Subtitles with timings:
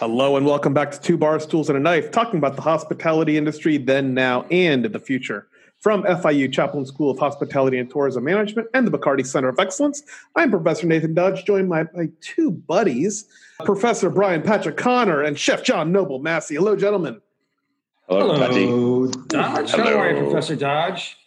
[0.00, 3.36] Hello and welcome back to Two Bar Stools and a Knife, talking about the hospitality
[3.36, 5.46] industry then, now, and in the future.
[5.78, 10.02] From FIU Chaplin School of Hospitality and Tourism Management and the Bacardi Center of Excellence,
[10.36, 13.26] I'm Professor Nathan Dodge, joined by my two buddies,
[13.64, 16.56] Professor Brian Patrick Connor and Chef John Noble Masi.
[16.56, 17.20] Hello, gentlemen.
[18.08, 19.70] Hello, Hello Dodge.
[19.70, 19.84] Hello.
[19.84, 21.19] How are you, Professor Dodge?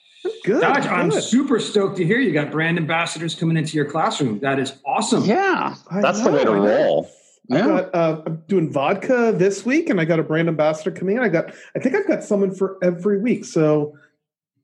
[0.43, 0.61] Good.
[0.61, 0.91] Dodge, good.
[0.91, 4.39] I'm super stoked to hear you got brand ambassadors coming into your classroom.
[4.39, 5.23] That is awesome.
[5.23, 6.65] Yeah, I that's know, the way to I know.
[6.65, 7.09] roll.
[7.51, 7.67] I Yeah.
[7.67, 11.23] got, uh, I'm doing vodka this week, and I got a brand ambassador coming in.
[11.23, 13.45] I got, I think I've got someone for every week.
[13.45, 13.93] So,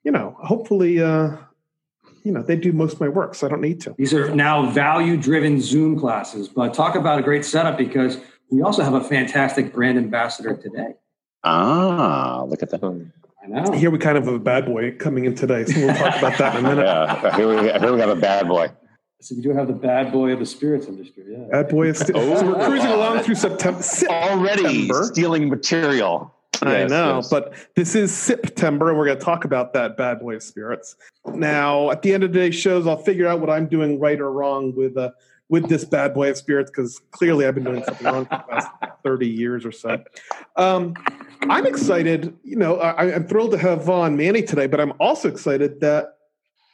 [0.03, 1.35] you know, hopefully, uh,
[2.23, 3.95] you know, they do most of my work, so I don't need to.
[3.97, 8.17] These are now value driven Zoom classes, but talk about a great setup because
[8.51, 10.95] we also have a fantastic brand ambassador today.
[11.43, 13.11] Ah, look at that.
[13.55, 13.71] I know.
[13.71, 16.37] Here we kind of have a bad boy coming in today, so we'll talk about
[16.37, 16.85] that in a minute.
[16.85, 18.69] Yeah, here we, here we have a bad boy.
[19.21, 21.23] So we do have the bad boy of the spirits industry.
[21.27, 21.45] Yeah.
[21.51, 22.01] Bad boy is.
[22.13, 22.35] Oh.
[22.37, 23.81] so we're cruising along through September.
[24.09, 25.03] Already September.
[25.05, 26.33] stealing material.
[26.61, 27.29] I Yes, know, yes.
[27.29, 30.95] but this is September, and we're going to talk about that bad boy of spirits.
[31.25, 34.31] Now, at the end of today's shows, I'll figure out what I'm doing right or
[34.31, 35.11] wrong with uh,
[35.47, 38.43] with this bad boy of spirits because clearly I've been doing something wrong for the
[38.53, 38.67] past
[39.03, 40.03] thirty years or so.
[40.57, 40.95] Um,
[41.41, 42.35] I'm excited.
[42.43, 46.15] You know, I, I'm thrilled to have Vaughn Manny today, but I'm also excited that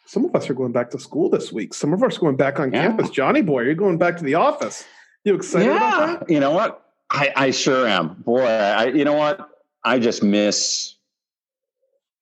[0.08, 1.74] some of us are going back to school this week.
[1.74, 2.88] Some of us are going back on Yeah.
[2.88, 3.10] campus.
[3.10, 4.86] Johnny boy, you're going back to the office.
[5.24, 6.30] You excited about yeah, that?
[6.30, 6.86] you know what?
[7.10, 8.16] I, I sure am.
[8.26, 9.50] Boy, I, you know what?
[9.84, 10.96] I just miss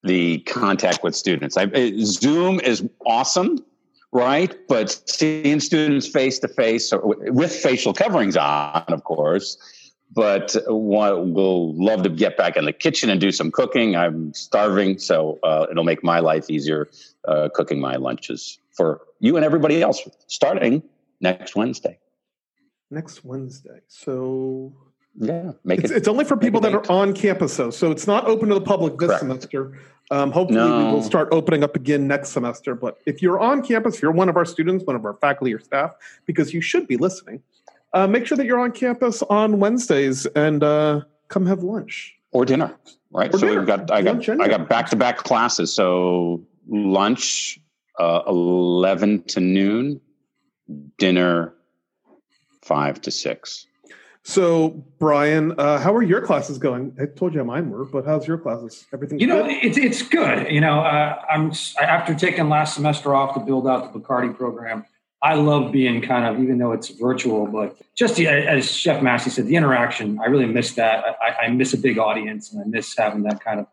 [0.04, 1.56] the contact with students.
[1.58, 3.64] I, Zoom is awesome,
[4.12, 4.56] right?
[4.68, 9.58] But seeing students face to face with facial coverings on, of course.
[10.14, 13.96] But we'll love to get back in the kitchen and do some cooking.
[13.96, 16.90] I'm starving, so uh, it'll make my life easier
[17.28, 20.84] uh, cooking my lunches for you and everybody else starting
[21.20, 21.98] next Wednesday.
[22.92, 23.80] Next Wednesday.
[23.88, 24.74] So
[25.20, 25.98] Yeah, make It's, it.
[25.98, 27.72] it's only for people that are on campus, though.
[27.72, 29.22] So it's not open to the public this Correct.
[29.22, 29.80] semester.
[30.12, 32.76] Um, hopefully, we will start opening up again next semester.
[32.76, 35.54] But if you're on campus, if you're one of our students, one of our faculty
[35.54, 35.92] or staff,
[36.26, 37.42] because you should be listening,
[37.94, 42.16] uh, make sure that you're on campus on Wednesdays and uh, come have lunch.
[42.32, 42.76] or dinner,
[43.12, 43.34] right?
[43.34, 43.60] Or so dinner.
[43.60, 45.74] we've got I Lunch got I got back to back classes.
[45.74, 47.60] So lunch
[48.00, 50.02] uh, eleven to noon,
[50.98, 51.54] dinner
[52.62, 53.68] five to six.
[54.26, 56.96] So, Brian, uh, how are your classes going?
[56.98, 58.86] I told you how mine were, but how's your classes?
[58.94, 59.52] Everything You know, good?
[59.62, 60.50] it's it's good.
[60.50, 64.86] You know, uh, I'm after taking last semester off to build out the Bacardi program.
[65.24, 69.30] I love being kind of, even though it's virtual, but just the, as Chef Masi
[69.30, 70.20] said, the interaction.
[70.22, 71.18] I really miss that.
[71.22, 73.68] I, I miss a big audience, and I miss having that kind of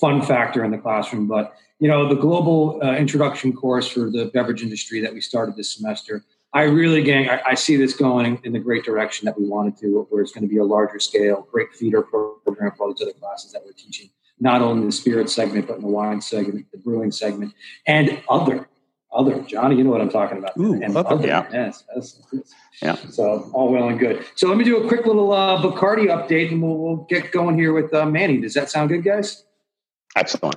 [0.00, 1.26] fun factor in the classroom.
[1.26, 5.56] But you know, the global uh, introduction course for the beverage industry that we started
[5.56, 6.24] this semester.
[6.52, 9.76] I really, gang, I, I see this going in the great direction that we wanted
[9.78, 13.02] to, where it's going to be a larger scale, great feeder program for all these
[13.02, 16.20] other classes that we're teaching not only in the spirit segment, but in the wine
[16.20, 17.54] segment, the brewing segment,
[17.86, 18.68] and other.
[19.14, 19.40] Other.
[19.42, 20.56] Johnny, you know what I'm talking about.
[20.58, 21.26] Ooh, and other.
[21.26, 21.46] Yeah.
[21.52, 22.54] Yes, yes, yes.
[22.82, 22.96] Yeah.
[23.10, 24.24] So all well and good.
[24.34, 27.56] So let me do a quick little uh, Bacardi update and we'll, we'll get going
[27.56, 28.40] here with uh, Manny.
[28.40, 29.44] Does that sound good, guys?
[30.16, 30.56] Excellent.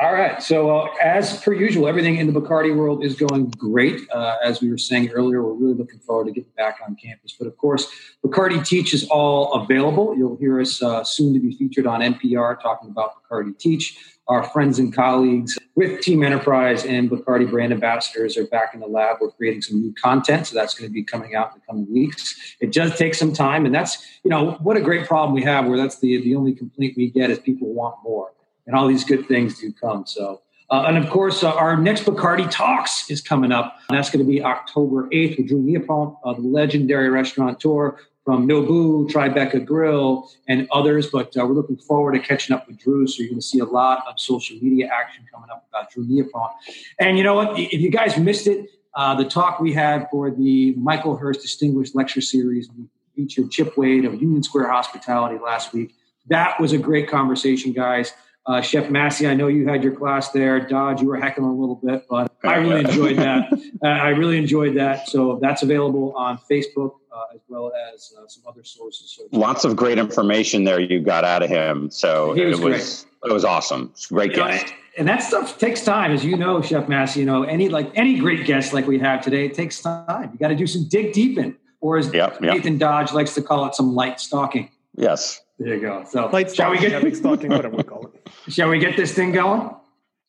[0.00, 0.40] All right.
[0.40, 4.08] So, uh, as per usual, everything in the Bacardi world is going great.
[4.12, 7.34] Uh, as we were saying earlier, we're really looking forward to getting back on campus.
[7.36, 7.88] But of course,
[8.24, 10.16] Bacardi Teach is all available.
[10.16, 13.98] You'll hear us uh, soon to be featured on NPR talking about Bacardi Teach.
[14.28, 18.86] Our friends and colleagues with Team Enterprise and Bacardi brand ambassadors are back in the
[18.86, 19.16] lab.
[19.20, 21.92] We're creating some new content, so that's going to be coming out in the coming
[21.92, 22.56] weeks.
[22.60, 25.66] It does take some time, and that's you know what a great problem we have,
[25.66, 28.32] where that's the the only complaint we get is people want more
[28.68, 30.06] and all these good things do come.
[30.06, 33.78] So, uh, and of course, uh, our next Bacardi Talks is coming up.
[33.88, 39.64] That's going to be October 8th with Drew Nieporent, a legendary restaurateur from Nobu, Tribeca
[39.64, 41.06] Grill, and others.
[41.06, 43.06] But uh, we're looking forward to catching up with Drew.
[43.06, 46.06] So you're going to see a lot of social media action coming up about Drew
[46.06, 46.50] Nieporent.
[46.98, 47.58] And you know what?
[47.58, 51.94] If you guys missed it, uh, the talk we had for the Michael Hurst Distinguished
[51.94, 52.84] Lecture Series, we
[53.16, 55.94] featured Chip Wade of Union Square Hospitality last week.
[56.26, 58.12] That was a great conversation, guys.
[58.48, 60.58] Uh, Chef Masi, I know you had your class there.
[60.58, 63.44] Dodge, you were heckling a little bit, but I really enjoyed that.
[63.80, 65.08] Uh, I really enjoyed that.
[65.08, 69.14] So that's available on Facebook uh, as well as uh, some other sources.
[69.16, 71.88] So Lots of great information there you got out of him.
[71.88, 73.90] So He was it was it was awesome.
[73.92, 74.74] It's a Great You know, guest.
[74.96, 77.16] and that stuff takes time, as you know, Chef Masi.
[77.18, 80.30] You know, any like any great guest like we have today, it takes time.
[80.32, 82.54] You got to do some dig deep in, or as Yep, yep.
[82.54, 84.70] Nathan Dodge likes to call it, some light stalking.
[84.96, 85.40] Yes.
[85.60, 86.04] There you go.
[86.08, 88.17] So Light shall we stalking, get heavy stalking, whatever we call it.
[88.48, 89.74] Shall we get this thing going?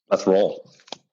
[0.09, 0.65] Let's roll.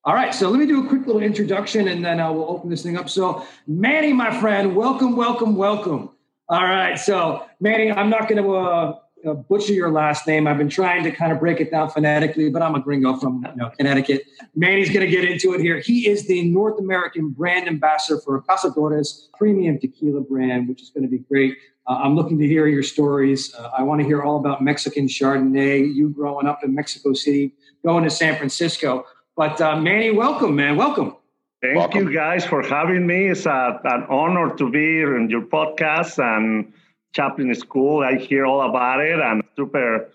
[0.04, 2.70] All right, so let me do a quick little introduction and then uh, we'll open
[2.70, 3.08] this thing up.
[3.08, 6.10] So, Manny, my friend, welcome, welcome, welcome.
[6.48, 10.46] All right, so Manny, I'm not going to uh, uh, butcher your last name.
[10.46, 13.44] I've been trying to kind of break it down phonetically, but I'm a gringo from
[13.44, 14.24] you know, Connecticut.
[14.54, 15.80] Manny's going to get into it here.
[15.80, 21.02] He is the North American brand ambassador for Cazadores premium tequila brand, which is going
[21.02, 21.56] to be great.
[21.86, 23.54] Uh, I'm looking to hear your stories.
[23.54, 27.52] Uh, I want to hear all about Mexican Chardonnay, you growing up in Mexico City,
[27.84, 29.04] going to San Francisco.
[29.36, 30.76] But uh, Manny, welcome, man.
[30.76, 31.16] Welcome.
[31.62, 32.08] Thank welcome.
[32.08, 33.28] you guys for having me.
[33.28, 36.72] It's a, an honor to be in your podcast and
[37.14, 38.02] Chaplin School.
[38.02, 40.10] I hear all about it and super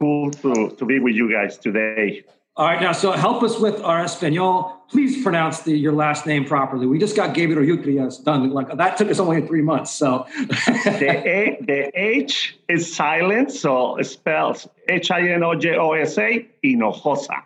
[0.00, 2.24] cool to, to be with you guys today.
[2.58, 4.82] All right, now, so help us with our Espanol.
[4.88, 6.86] Please pronounce the, your last name properly.
[6.86, 8.50] We just got Gabriel Utrias done.
[8.50, 9.90] Like that took us only three months.
[9.90, 15.76] So the, A, the H is silent, so it spells H I N O J
[15.76, 17.42] O S A Hinojosa.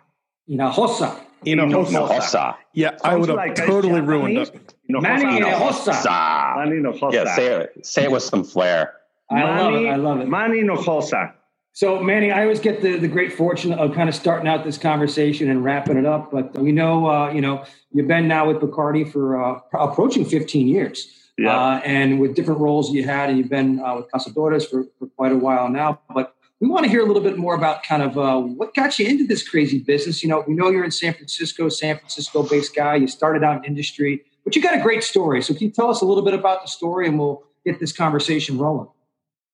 [0.49, 1.25] Hinojosa.
[1.45, 2.55] Hinojosa.
[2.73, 4.73] Yeah, I would have like totally ruined it.
[4.87, 6.55] Manny Hinojosa.
[6.55, 7.11] Manny Hinojosa.
[7.11, 8.93] Yeah, say it, say it with some flair.
[9.29, 9.87] I love it.
[9.87, 10.29] I love it.
[10.29, 11.33] Manny Hinojosa.
[11.73, 14.77] So, Manny, I always get the, the great fortune of kind of starting out this
[14.77, 16.31] conversation and wrapping it up.
[16.31, 20.67] But we know, uh, you know, you've been now with Bacardi for uh, approaching 15
[20.67, 21.07] years.
[21.37, 21.57] Yeah.
[21.57, 25.07] Uh, and with different roles you had, and you've been uh, with Cazadores for, for
[25.07, 26.01] quite a while now.
[26.13, 28.99] But we want to hear a little bit more about kind of uh, what got
[28.99, 30.21] you into this crazy business.
[30.21, 32.95] You know, we know you're in San Francisco, San Francisco based guy.
[32.95, 35.41] You started out in industry, but you got a great story.
[35.41, 37.93] So, can you tell us a little bit about the story and we'll get this
[37.93, 38.89] conversation rolling?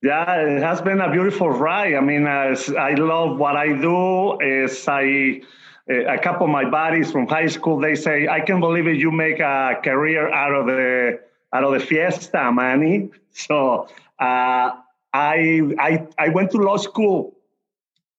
[0.02, 1.96] Yeah, it has been a beautiful ride.
[1.96, 2.54] I mean, I
[2.94, 4.40] love what I do.
[4.42, 5.42] Is I
[5.90, 8.98] a couple of my buddies from high school they say, "I can't believe it.
[8.98, 11.20] You make a career out of the
[11.54, 13.88] out of the fiesta, Manny." So
[14.20, 14.72] uh,
[15.14, 17.36] I I I went to law school,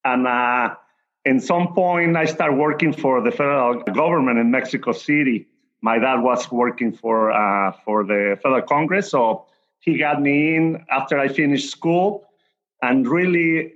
[0.04, 0.76] and uh,
[1.24, 5.48] in some point I started working for the federal government in Mexico City.
[5.80, 9.47] My dad was working for uh, for the federal Congress, so
[9.80, 12.24] he got me in after I finished school,
[12.82, 13.72] and really,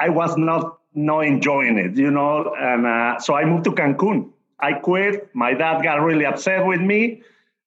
[0.00, 2.54] I was not not enjoying it, you know.
[2.58, 4.30] And uh, so I moved to Cancun.
[4.60, 5.28] I quit.
[5.34, 7.22] My dad got really upset with me,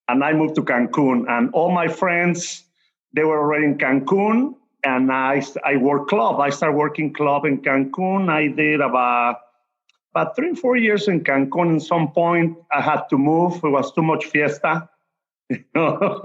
[0.07, 1.25] and I moved to Cancun.
[1.29, 2.63] And all my friends,
[3.13, 6.39] they were already in Cancun, and I I worked club.
[6.39, 8.29] I started working club in Cancun.
[8.29, 9.37] I did about
[10.15, 11.75] about three four years in Cancun.
[11.75, 13.63] At some point, I had to move.
[13.63, 14.89] It was too much fiesta.
[15.49, 16.21] You know?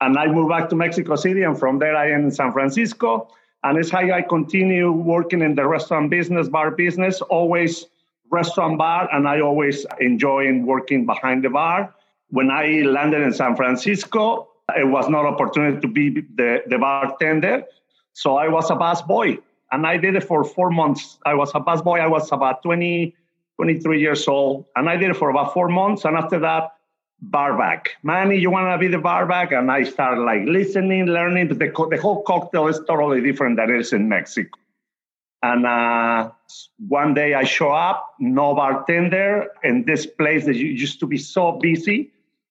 [0.00, 3.28] And I moved back to Mexico City, and from there I am in San Francisco.
[3.64, 7.86] And it's how I continue working in the restaurant business, bar business, always
[8.30, 11.94] restaurant bar, and I always enjoy working behind the bar.
[12.30, 17.64] When I landed in San Francisco, it was not opportunity to be the, the bartender.
[18.12, 19.38] So I was a bus boy,
[19.72, 21.18] and I did it for four months.
[21.24, 21.98] I was a bus boy.
[21.98, 23.14] I was about 20,
[23.56, 26.04] 23 years old, and I did it for about four months.
[26.04, 26.72] And after that,
[27.20, 27.96] barback.
[28.02, 29.52] Manny, you want to be the barback?
[29.52, 31.48] And I started like listening, learning.
[31.48, 34.58] But the, the whole cocktail is totally different than it is in Mexico.
[35.42, 36.30] And uh,
[36.88, 41.52] one day I show up, no bartender, in this place that used to be so
[41.52, 42.10] busy.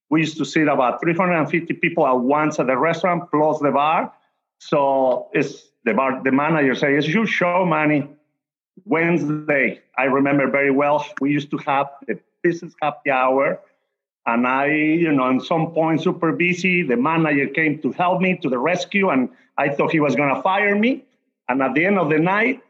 [0.10, 4.14] We used to sit about 350 people at once at the restaurant, plus the bar.
[4.60, 8.08] So it's the bar, the manager says, "It's your show, Manny."
[8.86, 11.06] Wednesday, I remember very well.
[11.20, 13.60] We used to have the business happy hour
[14.28, 16.84] and I, you know, at some point, super busy.
[16.84, 20.36] The manager came to help me to the rescue, and I thought he was going
[20.36, 21.06] to fire me.
[21.48, 22.62] And at the end of the night,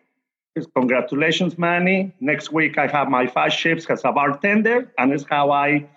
[0.76, 2.14] congratulations, Manny.
[2.20, 5.88] Next week, I have my five shifts as a bartender, and it's how I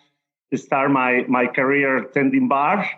[0.54, 2.88] start my, my career tending bar.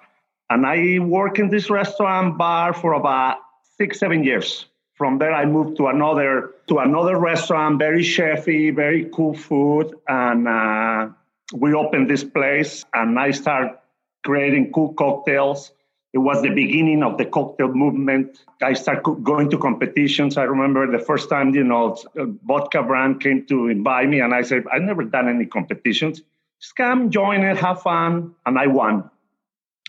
[0.49, 3.39] And I work in this restaurant bar for about
[3.77, 4.67] six, seven years.
[4.95, 10.47] From there, I moved to another to another restaurant, very chefy, very cool food, and
[10.47, 11.09] uh,
[11.53, 13.77] we opened this place and I started
[14.25, 15.73] creating cool cocktails.
[16.13, 18.39] It was the beginning of the cocktail movement.
[18.63, 20.37] I started going to competitions.
[20.37, 21.97] I remember the first time, you know,
[22.45, 26.21] vodka brand came to invite me, and I said, I've never done any competitions.
[26.61, 28.35] Just come, join it, have fun.
[28.45, 29.11] And I won.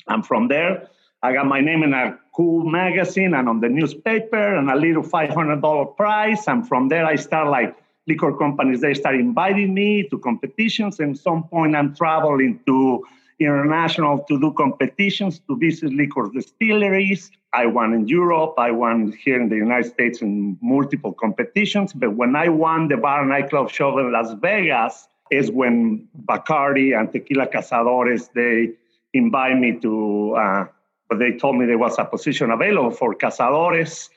[0.08, 0.88] And from there,
[1.22, 5.04] I got my name in a cool magazine and on the newspaper and a little
[5.04, 6.48] $500 prize.
[6.48, 7.76] And from there, I started like
[8.08, 11.00] liquor companies, they start inviting me to competitions.
[11.00, 13.04] And some point I'm traveling to
[13.40, 17.32] international to do competitions, to visit liquor distilleries.
[17.54, 18.56] I won in Europe.
[18.58, 21.94] I won here in the United States in multiple competitions.
[21.94, 27.12] But when I won the bar nightclub show in Las Vegas, is when Bacardi and
[27.12, 28.74] Tequila Cazadores, they
[29.14, 30.66] invite me to, uh,
[31.10, 34.10] but they told me there was a position available for Cazadores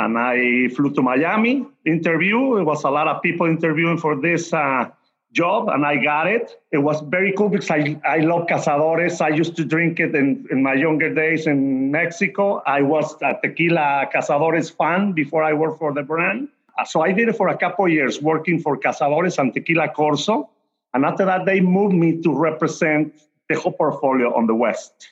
[0.00, 2.56] and I flew to Miami, interview.
[2.56, 4.88] It was a lot of people interviewing for this uh,
[5.32, 6.60] job and I got it.
[6.72, 9.20] It was very cool because I, I love cazadores.
[9.20, 12.62] I used to drink it in, in my younger days in Mexico.
[12.66, 16.48] I was a tequila cazadores fan before I worked for the brand.
[16.86, 20.48] So I did it for a couple of years working for cazadores and tequila Corzo.
[20.94, 23.14] And after that, they moved me to represent
[23.50, 25.10] the whole portfolio on the West.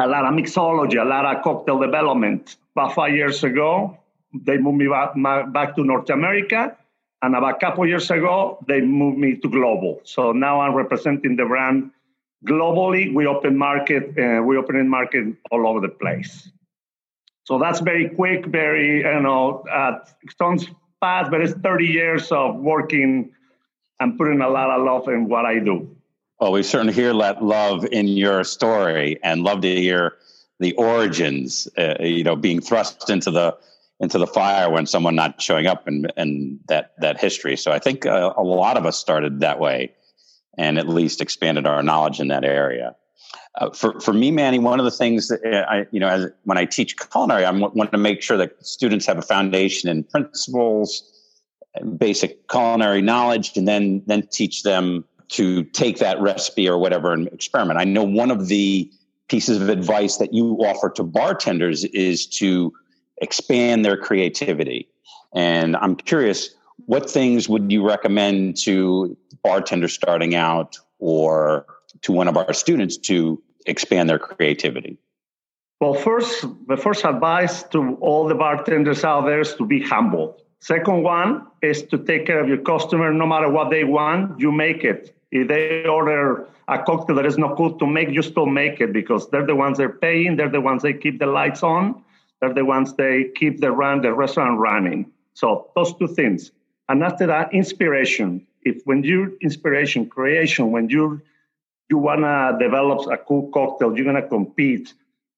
[0.00, 2.56] A lot of mixology, a lot of cocktail development.
[2.76, 3.98] About five years ago,
[4.32, 6.76] they moved me back, back to North America
[7.22, 10.00] and about a couple years ago, they moved me to global.
[10.04, 11.90] So now I'm representing the brand
[12.46, 13.12] globally.
[13.12, 16.50] We open market, uh, we open in market all over the place.
[17.44, 20.04] So that's very quick, very, you know, uh,
[20.40, 20.68] sounds
[21.00, 23.32] fast, but it's 30 years of working
[23.98, 25.96] and putting a lot of love in what I do.
[26.40, 30.18] Well, we certainly hear that love in your story and love to hear
[30.60, 33.56] the origins, uh, you know, being thrust into the
[34.00, 37.56] into the fire when someone not showing up and and that that history.
[37.56, 39.92] So I think uh, a lot of us started that way,
[40.56, 42.94] and at least expanded our knowledge in that area.
[43.56, 46.30] Uh, for for me, Manny, one of the things that uh, I you know as
[46.44, 50.04] when I teach culinary, I want to make sure that students have a foundation in
[50.04, 51.02] principles,
[51.96, 57.28] basic culinary knowledge, and then then teach them to take that recipe or whatever and
[57.28, 57.78] experiment.
[57.78, 58.90] I know one of the
[59.28, 62.72] pieces of advice that you offer to bartenders is to
[63.20, 64.88] expand their creativity.
[65.34, 66.54] And I'm curious,
[66.86, 71.66] what things would you recommend to bartenders starting out or
[72.02, 74.98] to one of our students to expand their creativity?
[75.80, 80.40] Well, first, the first advice to all the bartenders out there is to be humble.
[80.60, 84.50] Second one is to take care of your customer no matter what they want, you
[84.50, 85.14] make it.
[85.30, 88.92] If they order a cocktail that is not good to make, you still make it
[88.92, 92.02] because they're the ones they're paying, they're the ones they keep the lights on.
[92.40, 95.10] They're the ones they keep the run the restaurant running.
[95.34, 96.52] So those two things.
[96.88, 98.46] And after that, inspiration.
[98.62, 101.20] If when you inspiration, creation, when you
[101.90, 104.94] you wanna develop a cool cocktail, you're gonna compete.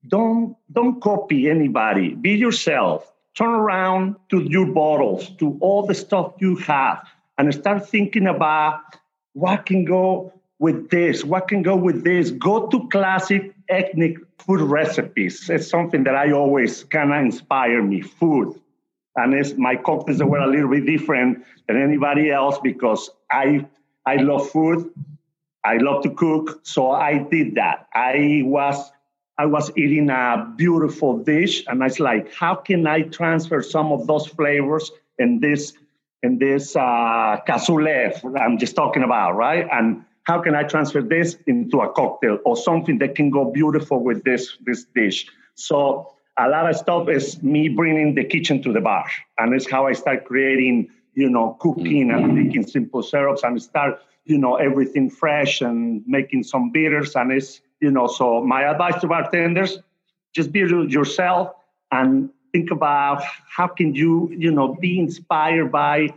[0.06, 2.14] Don't don't copy anybody.
[2.14, 3.12] Be yourself.
[3.35, 7.06] Turn around to your bottles, to all the stuff you have,
[7.38, 8.82] and start thinking about
[9.33, 12.31] what can go with this, what can go with this.
[12.31, 15.49] Go to classic ethnic food recipes.
[15.49, 18.03] It's something that I always kind of inspire me.
[18.03, 18.61] Food,
[19.17, 23.67] and it's my cocktails were a little bit different than anybody else because I
[24.07, 24.91] I love food.
[25.65, 27.87] I love to cook, so I did that.
[27.95, 28.91] I was
[29.39, 33.93] I was eating a beautiful dish, and I was like, how can I transfer some
[33.93, 35.73] of those flavors in this
[36.23, 39.67] in this uh, cassoulet I'm just talking about, right?
[39.73, 44.03] And how can I transfer this into a cocktail or something that can go beautiful
[44.03, 45.27] with this this dish?
[45.55, 49.07] So a lot of stuff is me bringing the kitchen to the bar,
[49.39, 52.47] and it's how I start creating, you know, cooking and mm-hmm.
[52.47, 57.17] making simple syrups and start, you know, everything fresh and making some bitters.
[57.17, 59.79] And it's, you know, so my advice to bartenders:
[60.35, 61.55] just be yourself
[61.91, 66.09] and think about how can you, you know, be inspired by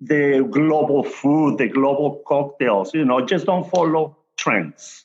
[0.00, 2.94] the global food, the global cocktails.
[2.94, 5.04] You know, just don't follow trends.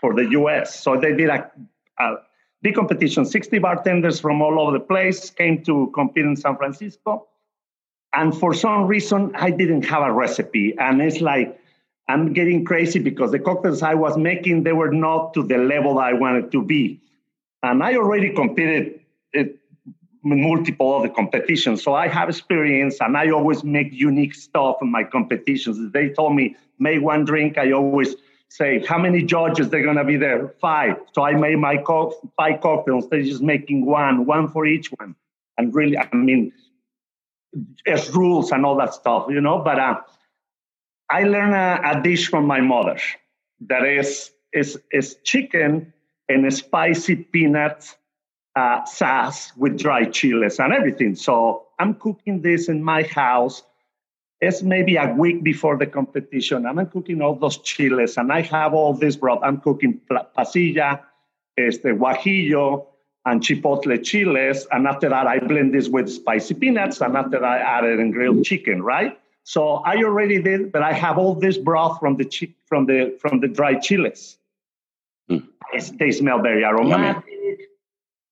[0.00, 0.82] for the US.
[0.82, 1.50] So they did a,
[1.98, 2.16] a
[2.62, 3.24] big competition.
[3.24, 7.26] 60 bartenders from all over the place came to compete in San Francisco.
[8.12, 10.74] And for some reason, I didn't have a recipe.
[10.78, 11.59] And it's like,
[12.10, 15.98] I'm getting crazy because the cocktails I was making, they were not to the level
[15.98, 17.00] I wanted to be.
[17.62, 19.00] And I already competed
[19.32, 19.58] it,
[20.22, 21.82] multiple other competitions.
[21.82, 25.92] So I have experience and I always make unique stuff in my competitions.
[25.92, 28.16] They told me make one drink, I always
[28.48, 30.48] say how many judges they're gonna be there?
[30.60, 30.96] Five.
[31.12, 33.08] So I made my co- five cocktails.
[33.08, 35.14] They're just making one, one for each one.
[35.56, 36.52] And really, I mean,
[37.86, 39.58] as rules and all that stuff, you know.
[39.58, 40.00] But uh,
[41.10, 42.98] I learned a, a dish from my mother
[43.68, 45.92] that is is is chicken
[46.28, 47.96] and spicy peanut
[48.56, 51.14] uh, sauce with dry chilies and everything.
[51.14, 53.62] So I'm cooking this in my house.
[54.40, 56.64] It's maybe a week before the competition.
[56.64, 59.40] I'm cooking all those chiles and I have all this broth.
[59.42, 61.00] I'm cooking pasilla,
[61.58, 62.86] este, guajillo,
[63.26, 64.66] and chipotle chiles.
[64.72, 67.02] And after that, I blend this with spicy peanuts.
[67.02, 69.19] And after that, I added in grilled chicken, right?
[69.50, 73.18] So I already did, but I have all this broth from the chi- from the
[73.20, 74.38] from the dry chiles.
[75.28, 75.42] Mm.
[75.98, 77.56] They smell very aromatic, Yummy.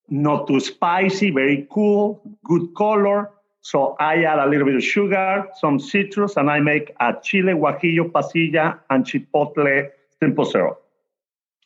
[0.07, 3.31] not too spicy, very cool, good color.
[3.59, 7.51] So I add a little bit of sugar, some citrus, and I make a chile
[7.51, 9.89] guajillo pasilla and chipotle
[10.21, 10.81] simple syrup.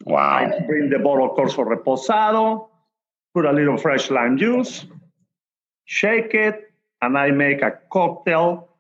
[0.04, 0.38] Wow.
[0.38, 2.70] I bring the bottle Corzo reposado,
[3.36, 4.88] put a little fresh lime juice,
[5.86, 8.73] shake it, and I make a cocktail.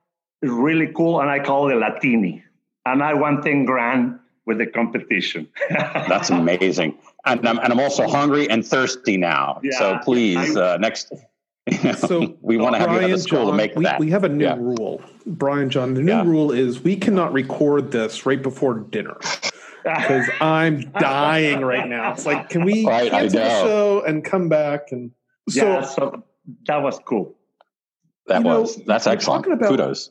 [0.44, 2.44] It's really cool, and I call it Latini.
[2.86, 5.48] And I won 10 grand with the competition.
[5.70, 6.98] That's amazing.
[7.26, 9.62] And I'm, and I'm also hungry and thirsty now.
[9.64, 11.14] Yeah, so please, uh, next
[11.96, 14.00] so we want to have Brian, you at the school John, to make we, that.
[14.00, 14.56] We have a new yeah.
[14.56, 15.94] rule, Brian John.
[15.94, 16.24] The new yeah.
[16.24, 19.16] rule is we cannot record this right before dinner
[19.84, 22.12] because I'm dying right now.
[22.12, 24.92] It's like, can we right, cancel the show and come back?
[24.92, 25.12] And
[25.48, 26.24] so, yeah, so
[26.68, 27.34] that was cool.
[28.28, 29.46] That was know, that's excellent.
[29.46, 30.10] About Kudos.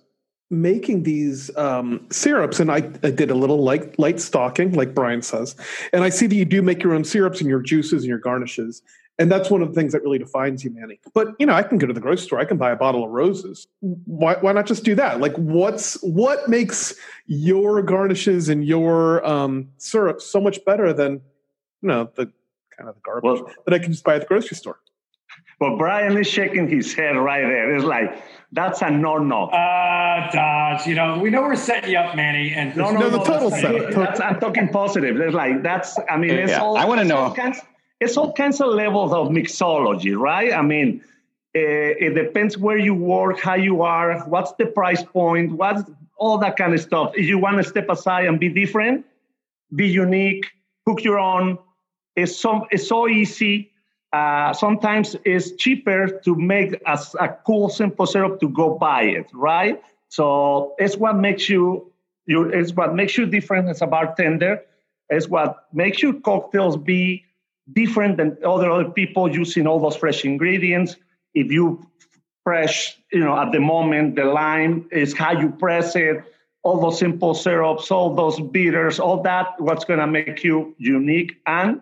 [0.53, 5.23] Making these um, syrups, and I, I, did a little light light stocking, like Brian
[5.23, 5.57] says,
[5.95, 8.19] and I see that you do make your own syrups and your juices and your
[8.19, 8.83] garnishes.
[9.19, 11.01] And that's one of the things that really defines you, Manny.
[11.15, 12.39] But you know, I can go to the grocery store.
[12.39, 13.67] I can buy a bottle of Rose's.
[13.81, 15.21] Why, why not just do that?
[15.21, 16.95] Like, what's what makes
[17.27, 21.15] your garnishes and your um, syrup so much better than
[21.83, 22.31] you know the
[22.77, 24.81] kind of the garbage well, that I can just buy at the grocery store?
[25.61, 27.77] Well, Brian is shaking his head right there.
[27.77, 28.21] It's like
[28.53, 29.47] that's a no-no.
[29.47, 30.87] Uh, Dodge.
[30.87, 32.53] You know, we know we're setting you up, Manny.
[32.55, 34.21] And no, no, no, no the total set.
[34.21, 35.19] I'm talking positive.
[35.21, 35.99] It's like that's.
[36.11, 36.63] I mean, it's yeah.
[36.63, 36.77] all.
[36.77, 37.35] I want to know
[38.03, 40.53] it's all kinds of levels of mixology, right?
[40.53, 41.03] I mean,
[41.57, 41.61] uh,
[42.07, 46.57] it depends where you work, how you are, what's the price point, what's all that
[46.57, 47.13] kind of stuff.
[47.15, 49.07] If you want to step aside and be different,
[49.75, 50.47] be unique,
[50.87, 51.59] cook your own,
[52.17, 53.72] it's so it's so easy.
[54.13, 59.27] Uh, sometimes it's cheaper to make a, a cool simple syrup to go buy it,
[59.33, 59.83] right?
[60.09, 61.91] So it's what makes you
[62.27, 64.63] you it's what makes you different as a bartender.
[65.09, 67.25] It's what makes your cocktails be
[67.73, 70.97] different than other other people using all those fresh ingredients.
[71.33, 71.87] If you
[72.45, 76.23] fresh, you know, at the moment, the lime is how you press it,
[76.63, 81.81] all those simple syrups, all those bitters, all that, what's to make you unique and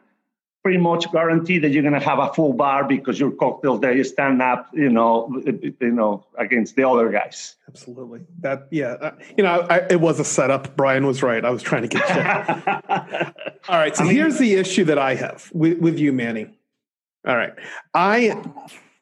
[0.62, 3.94] pretty much guarantee that you're going to have a full bar because your cocktails there
[3.94, 7.56] you stand up you know you know against the other guys.
[7.68, 8.20] Absolutely.
[8.40, 10.76] That yeah uh, you know I, it was a setup.
[10.76, 11.44] Brian was right.
[11.44, 13.32] I was trying to get you.
[13.68, 16.46] All right so I mean, here's the issue that i have with, with you manny.
[17.26, 17.54] All right.
[17.94, 18.42] I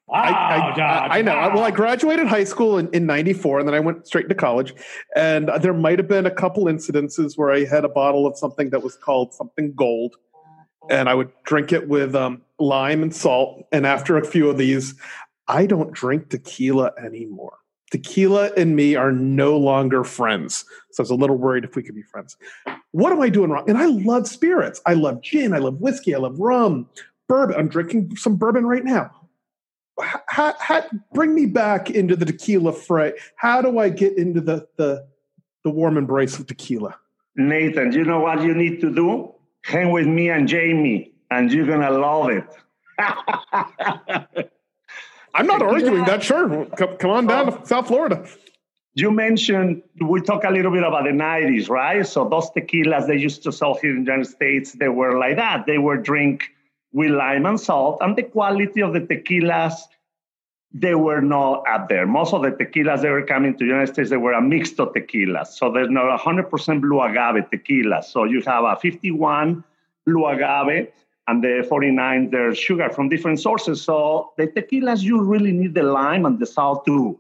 [0.09, 1.37] Wow, I, I, I, know.
[1.37, 1.55] Wow.
[1.57, 4.73] Well, I graduated high school in, in 94 and then I went straight to college.
[5.15, 8.71] And there might have been a couple incidences where I had a bottle of something
[8.71, 10.17] that was called something gold
[10.91, 13.67] and I would drink it with um, lime and salt.
[13.73, 14.95] And after a few of these,
[15.47, 17.59] I don't drink tequila anymore.
[17.91, 20.65] Tequila and me are no longer friends.
[20.93, 22.37] So I was a little worried if we could be friends.
[22.91, 23.69] What am I doing wrong?
[23.69, 24.81] And I love spirits.
[24.85, 25.55] I love gin.
[25.55, 26.15] I love whiskey.
[26.15, 26.87] I love rum,
[27.29, 27.57] bourbon.
[27.57, 29.11] I'm drinking some bourbon right now.
[31.13, 33.15] Bring me back into the tequila fray.
[33.37, 35.07] How do I get into the, the,
[35.65, 36.95] the warm embrace of tequila?
[37.37, 39.33] Nathan, do you know what you need to do?
[39.65, 42.45] Hang with me and Jamie, and you're gonna love it.
[45.35, 46.23] I'm not arguing that.
[46.23, 47.65] Sure, come, come on down to oh.
[47.65, 48.27] South Florida.
[48.95, 52.05] You mentioned we talk a little bit about the 90s, right?
[52.05, 55.37] So those tequilas they used to sell here in the United States, they were like
[55.37, 55.67] that.
[55.67, 56.51] They were drink
[56.93, 59.75] with lime and salt, and the quality of the tequilas
[60.73, 62.07] they were not up there.
[62.07, 64.79] Most of the tequilas that were coming to the United States, they were a mixed
[64.79, 65.49] of tequilas.
[65.49, 68.03] So there's not 100% blue agave tequila.
[68.03, 69.65] So you have a 51
[70.05, 70.89] blue agave
[71.27, 73.83] and the 49 there's sugar from different sources.
[73.83, 77.19] So the tequilas, you really need the lime and the salt to,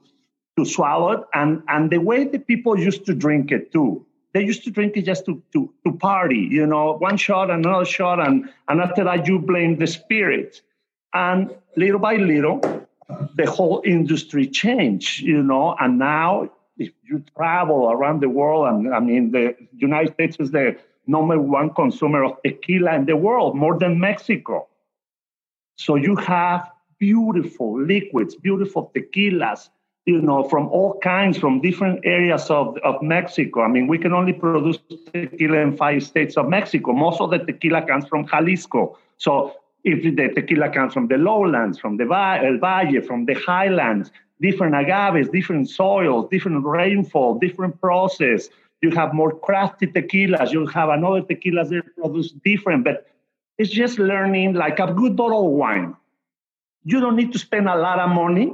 [0.59, 1.21] to swallow it.
[1.35, 4.05] And, and the way the people used to drink it too.
[4.35, 7.65] They used to drink it just to, to, to party, you know, one shot, and
[7.65, 10.61] another shot, and, and after that you blame the spirit.
[11.15, 12.87] And little by little,
[13.35, 18.95] the whole industry changed, you know, and now if you travel around the world, and
[18.95, 23.57] I mean, the United States is the number one consumer of tequila in the world,
[23.57, 24.69] more than Mexico.
[25.77, 29.71] So you have beautiful liquids, beautiful tequilas.
[30.09, 33.61] you know, from all kinds, from different areas of, of Mexico.
[33.61, 34.79] I mean, we can only produce
[35.13, 36.95] tequila in five states of Mexico.
[36.95, 38.97] Most of the tequila comes from Jalisco.
[39.19, 44.11] So if the tequila comes from the lowlands, from the El Valle, from the highlands,
[44.41, 48.49] different agaves, different soils, different rainfall, different process.
[48.83, 50.53] You have more crafty tequilas.
[50.53, 53.07] You have another tequilas that produce different, but
[53.57, 55.97] it's just learning like a good bottle of wine.
[56.85, 58.53] You don't need to spend a lot of money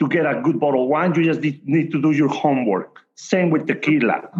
[0.00, 1.14] to get a good bottle of wine.
[1.14, 3.00] You just need to do your homework.
[3.16, 4.30] Same with tequila.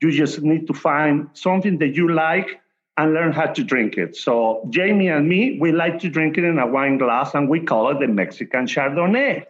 [0.00, 2.60] You just need to find something that you like
[2.96, 4.16] and learn how to drink it.
[4.16, 7.60] So Jamie and me, we like to drink it in a wine glass and we
[7.60, 9.44] call it the Mexican Chardonnay.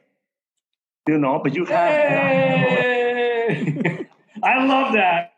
[1.07, 1.77] You know, but you have.
[4.43, 5.33] I love that.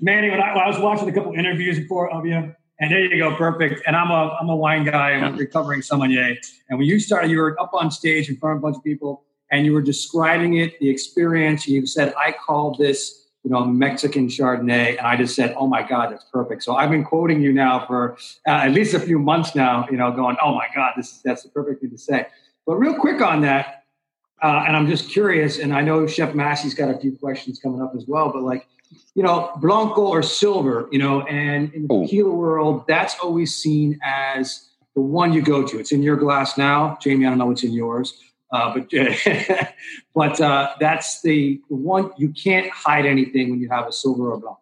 [0.00, 3.00] Manny, when I, when I, was watching a couple interviews before of you, and there
[3.00, 3.82] you go, perfect.
[3.86, 5.12] And I'm a I'm a wine guy.
[5.12, 6.36] I'm recovering sommelier.
[6.68, 8.84] And when you started, you were up on stage in front of a bunch of
[8.84, 11.66] people and you were describing it, the experience.
[11.66, 14.98] You said, I call this, you know, Mexican Chardonnay.
[14.98, 16.62] And I just said, oh my God, that's perfect.
[16.62, 19.96] So I've been quoting you now for uh, at least a few months now, you
[19.96, 22.26] know, going, oh my God, this is, that's the perfect thing to say.
[22.66, 23.84] But real quick on that,
[24.42, 27.80] uh, and I'm just curious, and I know Chef Masi's got a few questions coming
[27.80, 28.66] up as well, but like,
[29.14, 33.98] you know, Blanco or silver, you know, and in the tequila world, that's always seen
[34.04, 35.78] as the one you go to.
[35.78, 36.98] It's in your glass now.
[37.00, 38.12] Jamie, I don't know what's in yours.
[38.50, 38.90] Uh, but
[40.14, 44.40] but uh, that's the, one you can't hide anything when you have a silver or
[44.40, 44.56] blanc.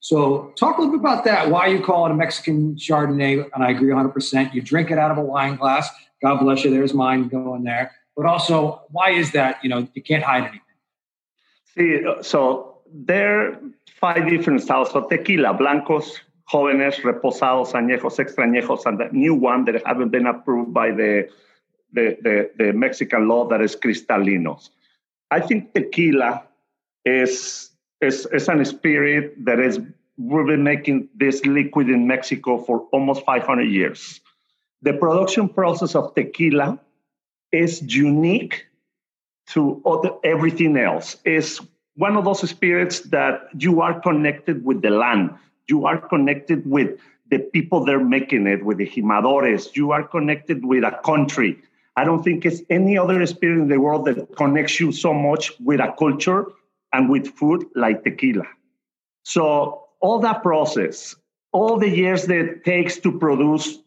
[0.00, 1.50] So talk a little bit about that.
[1.50, 4.10] Why you call it a Mexican Chardonnay, and I agree 100.
[4.10, 5.88] percent You drink it out of a wine glass.
[6.22, 6.70] God bless you.
[6.70, 7.92] There's mine going there.
[8.16, 9.62] But also, why is that?
[9.62, 10.60] You know, you can't hide anything.
[11.76, 13.60] See, so there are
[14.00, 16.18] five different styles of tequila: blancos,
[16.52, 21.28] jóvenes, reposados, añejos, extrañejos, and the new one that haven't been approved by the
[21.92, 24.70] the, the, the Mexican law that is cristalinos.
[25.30, 26.44] I think tequila
[27.04, 27.70] is,
[28.00, 29.80] is, is an spirit that is
[30.18, 34.20] we've been making this liquid in Mexico for almost 500 years.
[34.82, 36.78] The production process of tequila
[37.52, 38.66] is unique
[39.48, 41.16] to other, everything else.
[41.24, 41.60] It's
[41.96, 45.34] one of those spirits that you are connected with the land.
[45.68, 46.98] You are connected with
[47.30, 49.74] the people that are making it, with the jimadores.
[49.74, 51.58] You are connected with a country.
[51.98, 55.52] I don't think it's any other experience in the world that connects you so much
[55.58, 56.46] with a culture
[56.92, 58.44] and with food like tequila.
[59.24, 61.16] So all that process,
[61.50, 63.78] all the years that it takes to produce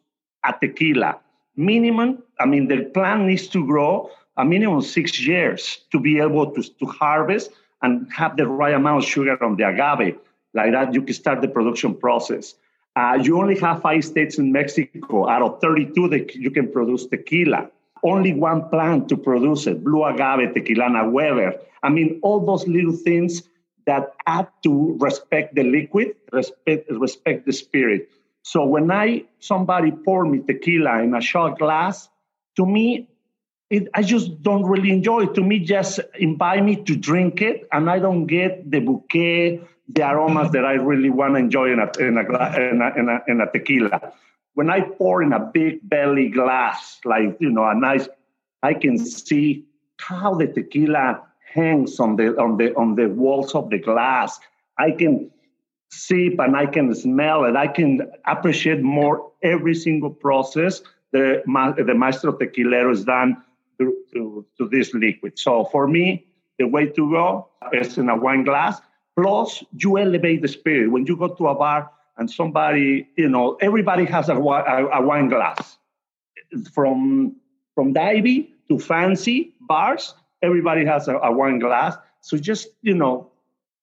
[0.44, 1.22] a tequila,
[1.56, 6.52] minimum, I mean, the plant needs to grow a minimum six years to be able
[6.52, 10.18] to, to harvest and have the right amount of sugar on the agave.
[10.54, 12.56] Like that, you can start the production process.
[12.98, 17.06] Uh, you only have five states in Mexico out of 32 that you can produce
[17.06, 17.72] tequila
[18.04, 21.56] only one plant to produce it, blue agave, tequilana, Weber.
[21.84, 23.44] I mean, all those little things
[23.86, 28.10] that add to respect the liquid, respect, respect the spirit.
[28.44, 32.10] So when I somebody pour me tequila in a shot glass,
[32.58, 33.08] to me,
[33.70, 35.36] it, I just don't really enjoy it.
[35.36, 40.10] To me, just invite me to drink it, and I don't get the bouquet, the
[40.10, 43.32] aromas that I really want to enjoy in a, in a, in a, in a,
[43.32, 44.14] in a tequila
[44.54, 48.08] when I pour in a big belly glass, like you know, a nice,
[48.64, 49.66] I can see
[50.00, 51.22] how the tequila
[51.54, 54.40] hangs on the on the on the walls of the glass.
[54.78, 55.32] I can
[55.90, 57.56] sip and I can smell it.
[57.56, 61.44] I can appreciate more every single process the
[61.78, 63.44] the maestro tequilero has done
[63.80, 65.38] to, to, to this liquid.
[65.38, 66.26] So for me,
[66.58, 68.82] the way to go is in a wine glass.
[69.18, 70.90] Plus, you elevate the spirit.
[70.90, 75.02] When you go to a bar, and somebody, you know, everybody has a, a, a
[75.02, 75.78] wine glass.
[76.72, 77.36] From
[77.74, 81.96] from divey to fancy bars, everybody has a, a, wine glass.
[82.20, 83.32] So just you know,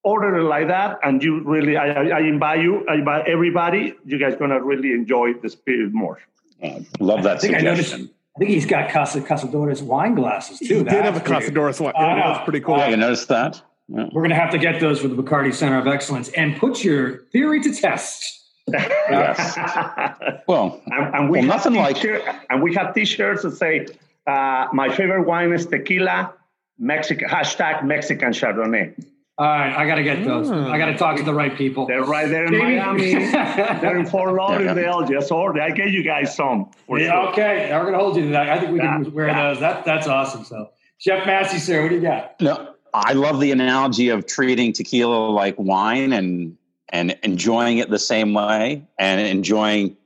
[0.04, 1.86] order it like that, and you really, I,
[2.18, 3.94] I invite you, I invite everybody.
[4.04, 6.20] You guys gonna really enjoy the spirit more.
[6.62, 7.66] Uh, love that I think suggestion.
[7.66, 7.94] I noticed.
[7.94, 10.78] I think he's got Casa Cazadores wine glasses too.
[10.78, 11.94] He did have a Cazadores wine.
[11.96, 12.76] Yeah, that's pretty cool.
[12.76, 13.60] Yeah, you noticed that?
[13.88, 14.04] Yeah.
[14.12, 16.84] We're going to have to get those for the Bacardi Center of Excellence and put
[16.84, 18.34] your theory to test.
[18.68, 19.56] yes.
[20.46, 23.86] well, and, and we well, nothing like and we have T-shirts that say,
[24.26, 26.34] uh, "My favorite wine is tequila."
[26.78, 28.94] Mexican hashtag Mexican Chardonnay.
[29.36, 30.48] All right, I got to get those.
[30.48, 30.68] Mm.
[30.68, 31.86] I got to talk to the right people.
[31.86, 32.76] They're right there in Maybe.
[32.76, 33.12] Miami.
[33.80, 35.06] They're in Fort Lauderdale.
[35.06, 35.60] Just order.
[35.60, 36.70] I get you guys some.
[36.88, 37.28] yeah, sure.
[37.28, 38.48] Okay, we're going to hold you to that.
[38.48, 39.48] I think we yeah, can wear yeah.
[39.48, 39.60] those.
[39.60, 40.44] That, that's awesome.
[40.44, 42.40] So, Chef Masi, sir, what do you got?
[42.40, 46.56] No, I love the analogy of treating tequila like wine and
[46.90, 49.96] and enjoying it the same way and enjoying,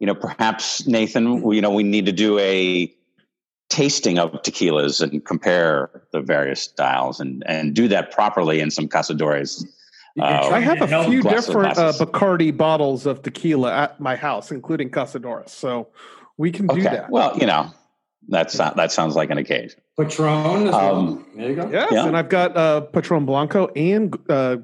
[0.00, 2.92] you know, perhaps Nathan, you know, we need to do a
[3.70, 8.88] tasting of tequilas and compare the various styles and and do that properly in some
[8.88, 9.64] cazadores.
[10.18, 14.90] Uh, I have a few different uh, Bacardi bottles of tequila at my house, including
[14.90, 15.48] Cazadores.
[15.48, 15.88] So
[16.36, 16.84] we can do okay.
[16.84, 17.10] that.
[17.10, 17.72] Well, you know,
[18.28, 19.80] that's not, that sounds like an occasion.
[19.98, 21.26] Patron as um.
[21.36, 21.70] There you go.
[21.70, 22.06] Yes, yeah.
[22.06, 24.56] and I've got uh, Patron Blanco and uh,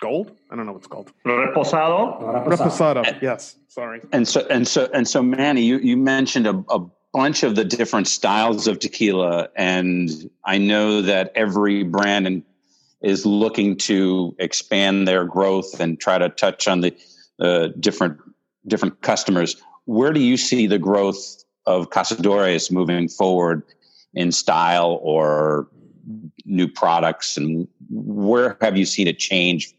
[0.00, 0.32] Gold.
[0.50, 1.12] I don't know what's called.
[1.24, 2.20] Reposado.
[2.46, 3.04] Reposado.
[3.04, 3.22] Reposado.
[3.22, 3.56] Yes.
[3.68, 4.00] Sorry.
[4.12, 6.80] And so and so and so, Manny, you you mentioned a, a
[7.12, 10.10] bunch of the different styles of tequila, and
[10.44, 12.42] I know that every brand and
[13.02, 16.94] is looking to expand their growth and try to touch on the
[17.38, 18.18] uh, different
[18.66, 19.56] different customers.
[19.84, 23.62] Where do you see the growth of Cazadores moving forward
[24.14, 25.68] in style or
[26.44, 29.72] new products, and where have you seen it change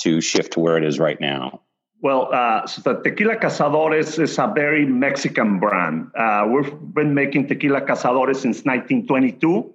[0.00, 1.60] to shift to where it is right now?
[2.00, 6.10] Well, uh, so the Tequila Cazadores is a very Mexican brand.
[6.14, 9.72] Uh, we've been making Tequila Cazadores since 1922.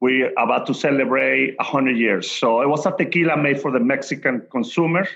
[0.00, 2.30] We're about to celebrate 100 years.
[2.30, 5.08] So it was a tequila made for the Mexican consumer.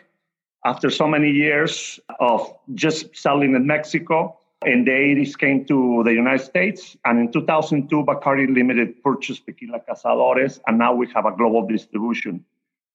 [0.64, 6.12] After so many years of just selling in Mexico, in the 80s came to the
[6.12, 6.96] United States.
[7.04, 12.44] And in 2002, Bacardi Limited purchased Tequila Cazadores, and now we have a global distribution.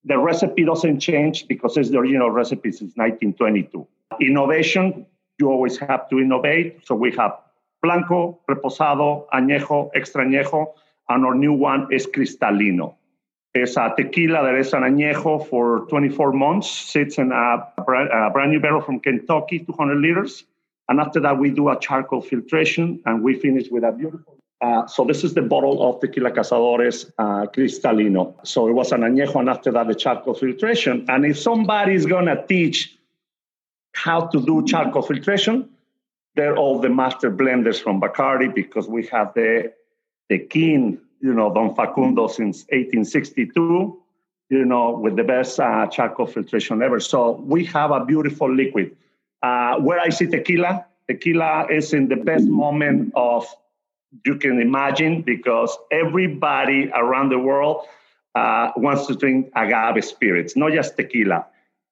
[0.03, 3.87] The recipe doesn't change because it's the original recipe since 1922.
[4.21, 5.05] Innovation,
[5.39, 6.85] you always have to innovate.
[6.85, 7.39] So we have
[7.81, 10.73] Blanco, Reposado, Añejo, Extra Añejo,
[11.09, 12.95] and our new one is Cristalino.
[13.55, 18.29] It's a tequila that is an añejo for 24 months, sits in a brand, a
[18.29, 20.43] brand new barrel from Kentucky, 200 liters.
[20.87, 24.37] And after that, we do a charcoal filtration and we finish with a beautiful.
[24.61, 28.35] Uh, so this is the bottle of Tequila Cazadores uh, Cristalino.
[28.45, 31.05] So it was an añejo, and after that, the charcoal filtration.
[31.09, 32.97] And if somebody's to teach
[33.93, 35.69] how to do charcoal filtration,
[36.35, 39.73] they're all the master blenders from Bacardi because we have the,
[40.29, 44.01] the king, you know, Don Facundo since 1862,
[44.49, 46.99] you know, with the best uh, charcoal filtration ever.
[46.99, 48.95] So we have a beautiful liquid.
[49.41, 53.45] Uh, where I see tequila, tequila is in the best moment of
[54.23, 57.85] you can imagine because everybody around the world
[58.33, 61.45] uh, wants to drink agave spirits, not just tequila.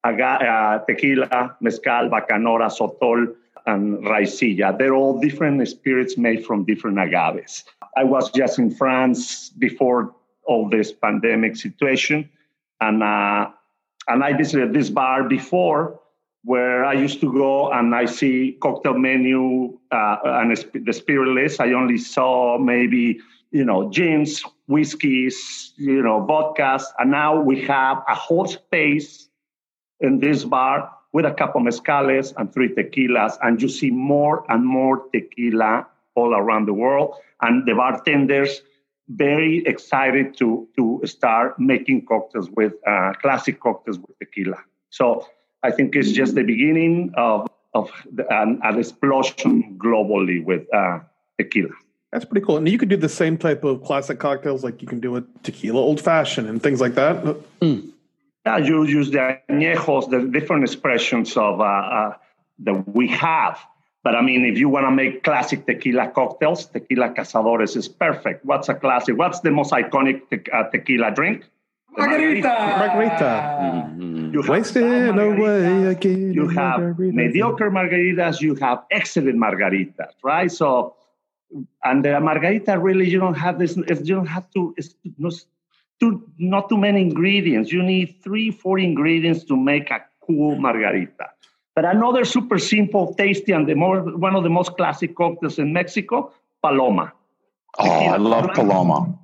[0.04, 3.34] Aga- uh, tequila, mezcal, bacanora, sotol,
[3.66, 4.76] and raicilla.
[4.76, 7.64] They're all different spirits made from different agaves.
[7.96, 12.28] I was just in France before all this pandemic situation,
[12.80, 13.50] and uh,
[14.08, 15.98] and I visited this bar before
[16.44, 21.60] where I used to go and I see cocktail menu uh, and the spirit list.
[21.60, 28.02] I only saw maybe you know gins, whiskeys, you know vodkas, and now we have
[28.08, 29.28] a whole space
[30.00, 34.44] in this bar with a couple of mezcales and three tequilas, and you see more
[34.50, 38.60] and more tequila all around the world, and the bartenders
[39.08, 44.58] very excited to to start making cocktails with uh, classic cocktails with tequila.
[44.90, 45.26] So
[45.64, 51.00] I think it's just the beginning of of the, an, an, explosion globally with uh,
[51.38, 51.70] tequila.
[52.12, 52.58] That's pretty cool.
[52.58, 55.42] And you could do the same type of classic cocktails like you can do with
[55.42, 57.24] tequila, old fashioned, and things like that.
[57.60, 57.90] Mm.
[58.46, 62.16] Yeah, you use the añejos, the different expressions of uh, uh,
[62.60, 63.58] that we have.
[64.04, 68.44] But I mean, if you want to make classic tequila cocktails, tequila cazadores is perfect.
[68.44, 69.16] What's a classic?
[69.16, 71.46] What's the most iconic te- uh, tequila drink?
[71.96, 72.54] Margarita.
[72.78, 73.32] Margarita.
[73.60, 74.32] Mm-hmm.
[74.34, 76.32] You Wasting away again.
[76.32, 77.16] You have margarita.
[77.16, 78.40] mediocre margaritas.
[78.40, 80.50] You have excellent margaritas, right?
[80.50, 80.96] So,
[81.84, 83.76] and the margarita really, you don't have this.
[83.76, 85.34] If you don't have to, it's not
[86.00, 87.70] too, not too many ingredients.
[87.70, 91.30] You need three, four ingredients to make a cool margarita.
[91.74, 95.72] But another super simple, tasty, and the more one of the most classic cocktails in
[95.72, 97.12] Mexico, Paloma.
[97.78, 99.18] Oh, I love Paloma.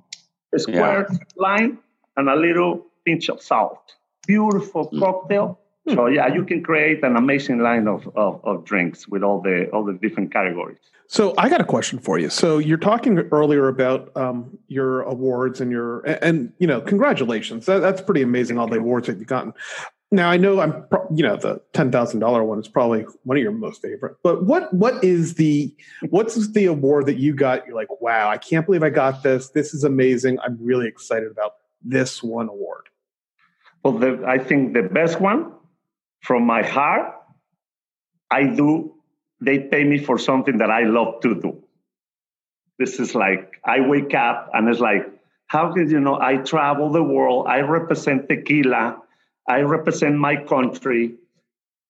[0.53, 1.17] A square yeah.
[1.37, 1.77] line
[2.17, 3.95] and a little pinch of salt.
[4.27, 4.99] Beautiful mm.
[4.99, 5.59] cocktail.
[5.87, 5.95] Mm.
[5.95, 9.67] So yeah, you can create an amazing line of, of, of, drinks with all the
[9.71, 10.77] all the different categories.
[11.07, 12.29] So I got a question for you.
[12.29, 17.65] So you're talking earlier about um, your awards and your and, and you know congratulations.
[17.65, 19.53] That, that's pretty amazing all the awards that you've gotten.
[20.11, 23.43] Now I know I'm you know the ten thousand dollar one is probably one of
[23.43, 24.17] your most favorite.
[24.21, 25.73] But what what is the
[26.09, 27.65] what's the award that you got?
[27.65, 29.49] You're like, wow, I can't believe I got this.
[29.49, 30.37] This is amazing.
[30.41, 32.89] I'm really excited about this one award?
[33.83, 35.53] Well, the, I think the best one
[36.21, 37.15] from my heart,
[38.29, 38.95] I do,
[39.41, 41.63] they pay me for something that I love to do.
[42.77, 45.09] This is like, I wake up and it's like,
[45.47, 46.19] how did you know?
[46.21, 49.01] I travel the world, I represent tequila,
[49.47, 51.15] I represent my country.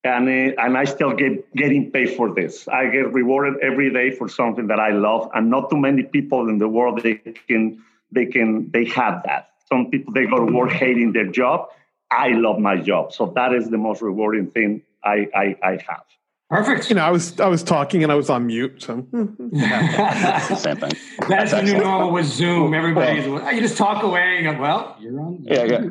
[0.04, 2.68] and uh, and I still get getting paid for this.
[2.68, 6.50] I get rewarded every day for something that I love, and not too many people
[6.50, 7.16] in the world they
[7.48, 9.51] can they can they have that.
[9.72, 11.70] Some people they go to work hating their job.
[12.12, 16.04] I love my job, so that is the most rewarding thing I I, I have.
[16.50, 16.90] Perfect.
[16.90, 20.92] You know, I was I was talking and I was on mute, so Same thing.
[21.30, 21.84] That's the new excellent.
[21.84, 22.74] normal with Zoom.
[22.74, 25.40] Everybody's you just talk away and go, well, you're on.
[25.44, 25.86] Yeah, yeah.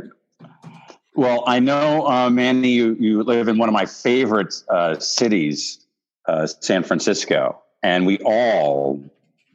[1.15, 5.85] Well, I know, uh, Manny, you, you live in one of my favorite uh, cities,
[6.29, 9.03] uh, San Francisco, and we all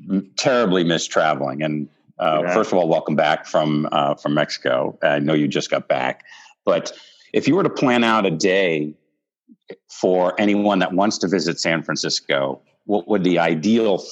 [0.10, 1.64] m- terribly miss traveling.
[1.64, 1.88] And
[2.20, 2.54] uh, Yeah.
[2.54, 4.98] first of all, welcome back from uh, from Mexico.
[5.04, 6.24] I know you just got back,
[6.64, 6.92] but
[7.34, 8.94] if you were to plan out a day
[9.90, 14.04] for anyone that wants to visit San Francisco, what would the ideal?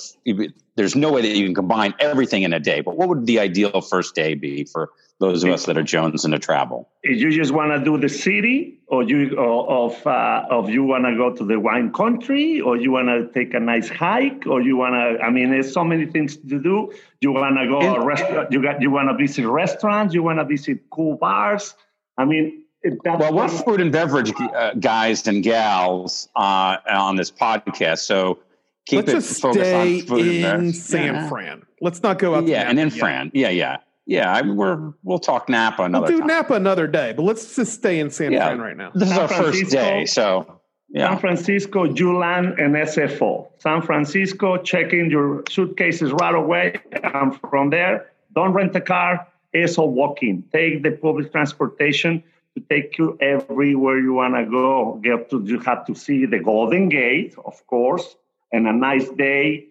[0.75, 3.39] There's no way that you can combine everything in a day, but what would the
[3.39, 4.89] ideal first day be for
[5.23, 6.89] those of us that are jonesing to travel?
[7.01, 10.83] If you just want to do the city, or you or of uh, of you
[10.83, 14.45] want to go to the wine country, or you want to take a nice hike,
[14.47, 15.23] or you want to.
[15.23, 16.91] I mean, there's so many things to do.
[17.21, 18.51] You want to go And- a restaurant.
[18.51, 18.81] You got.
[18.81, 20.13] You want to visit restaurants.
[20.13, 21.73] You want to visit cool bars.
[22.17, 27.15] I mean, it, that's Well, we're food and beverage uh, guys and gals uh, on
[27.15, 28.39] this podcast, so
[28.85, 30.75] keep let's it just focused stay on food and in beverage.
[30.75, 31.29] San yeah.
[31.29, 31.63] Fran.
[31.81, 32.41] Let's not go out.
[32.45, 32.99] to Yeah, and in yet.
[32.99, 33.31] Fran.
[33.33, 34.33] Yeah, yeah, yeah.
[34.33, 36.27] I we're we'll talk Napa We'll another do time.
[36.27, 38.47] Napa another day, but let's just stay in San Yeah.
[38.47, 38.91] Fran right now.
[38.93, 39.77] This is San our first Francisco.
[39.77, 41.17] day, so San.
[41.17, 43.47] Francisco, Julan, and SFO.
[43.57, 46.75] San Francisco, check in your suitcases right away.
[47.03, 49.27] And from there, don't rent a car.
[49.53, 50.43] It's all walking.
[50.53, 52.23] Take the public transportation
[52.55, 54.99] to take you everywhere you want to go.
[55.03, 58.15] Get to, you have to see the Golden Gate, of course,
[58.51, 59.69] and a nice day.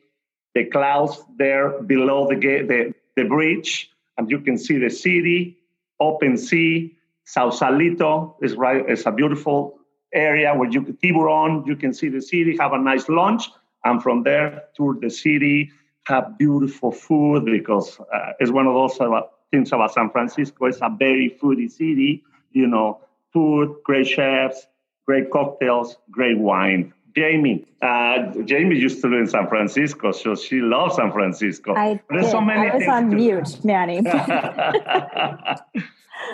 [0.55, 5.59] The clouds there below the gate, the, the bridge, and you can see the city,
[6.01, 6.97] open sea.
[7.25, 8.85] Sausalito is right.
[8.89, 9.79] It's a beautiful
[10.13, 13.45] area where you can Tiburon, you can see the city, have a nice lunch,
[13.85, 15.71] and from there tour the city,
[16.07, 20.67] have beautiful food because uh, it's one of those about, things about San Francisco.
[20.67, 22.25] It's a very foodie city.
[22.51, 23.01] You know,
[23.33, 24.67] food, great chefs,
[25.07, 26.93] great cocktails, great wine.
[27.17, 31.75] Jamie, uh, Jamie used to live in San Francisco, so she loves San Francisco.
[31.75, 32.31] I There's did.
[32.31, 34.01] so many I was on to- mute, Manny.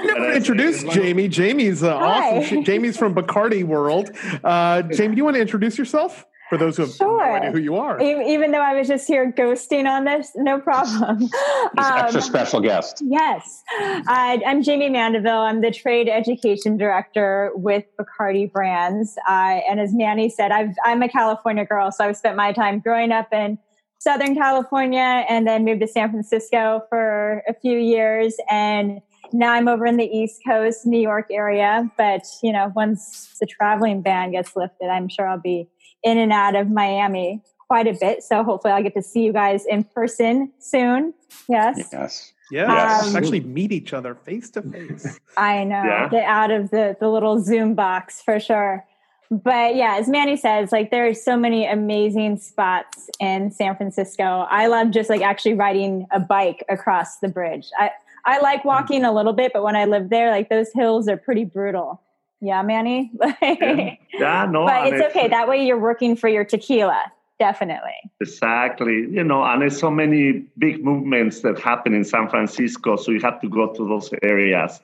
[0.03, 1.29] You never introduced Jamie.
[1.29, 2.45] Jamie's uh, awesome.
[2.45, 4.11] She- Jamie's from Bacardi World.
[4.45, 7.59] Uh, Jamie, do you want to introduce yourself for those who have no idea who
[7.59, 8.01] you are?
[8.01, 11.19] Even though I was just here ghosting on this, no problem.
[11.19, 11.33] This
[11.77, 13.03] Um, extra special guest.
[13.07, 13.63] Yes.
[13.81, 15.41] Uh, I'm Jamie Mandeville.
[15.41, 19.17] I'm the trade education director with Bacardi Brands.
[19.29, 22.81] Uh, and as Manny said, I've, I'm a California girl, so I've spent my time
[22.81, 23.59] growing up in
[23.99, 28.37] Southern California and then moved to San Francisco for a few years.
[28.49, 29.01] And
[29.33, 31.91] now I'm over in the East Coast, New York area.
[31.99, 35.69] But, you know, once the traveling ban gets lifted, I'm sure I'll be
[36.03, 38.23] in and out of Miami quite a bit.
[38.23, 41.13] So hopefully I'll get to see you guys in person soon.
[41.49, 41.89] Yes.
[41.93, 42.33] Yes.
[42.51, 43.15] Yeah, Yes.
[43.15, 45.21] actually meet each other face to face.
[45.37, 45.83] I know.
[45.85, 46.09] Yeah.
[46.09, 48.87] Get out of the, the little Zoom box for sure.
[49.31, 54.47] But yeah, as Manny says, like there are so many amazing spots in San Francisco.
[54.49, 57.69] I love just like actually riding a bike across the bridge.
[57.79, 57.91] I,
[58.25, 61.19] I like walking a little bit, but when I lived there, like those hills are
[61.19, 62.01] pretty brutal.
[62.41, 63.11] Yeah, Manny?
[63.43, 63.95] yeah.
[64.13, 65.29] yeah, no, but it's okay.
[65.29, 67.13] That way you're working for your tequila.
[67.39, 67.95] Definitely.
[68.21, 69.07] Exactly.
[69.11, 72.97] You know, and there's so many big movements that happen in San Francisco.
[72.97, 74.81] So you have to go to those areas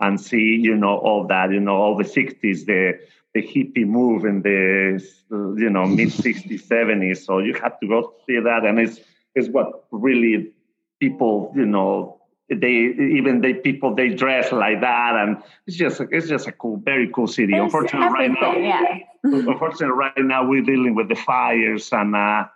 [0.00, 2.98] and see, you know, all that, you know, all the 60s, the
[3.34, 7.18] the hippie move in the, you know, mid 60s, 70s.
[7.18, 8.64] So you have to go see that.
[8.66, 9.00] And it's,
[9.34, 10.52] it's what really
[11.00, 12.20] people, you know,
[12.60, 16.76] they even they people they dress like that and it's just it's just a cool
[16.76, 18.98] very cool city There's unfortunately right now yeah.
[19.24, 22.46] unfortunately, right now we're dealing with the fires, and uh,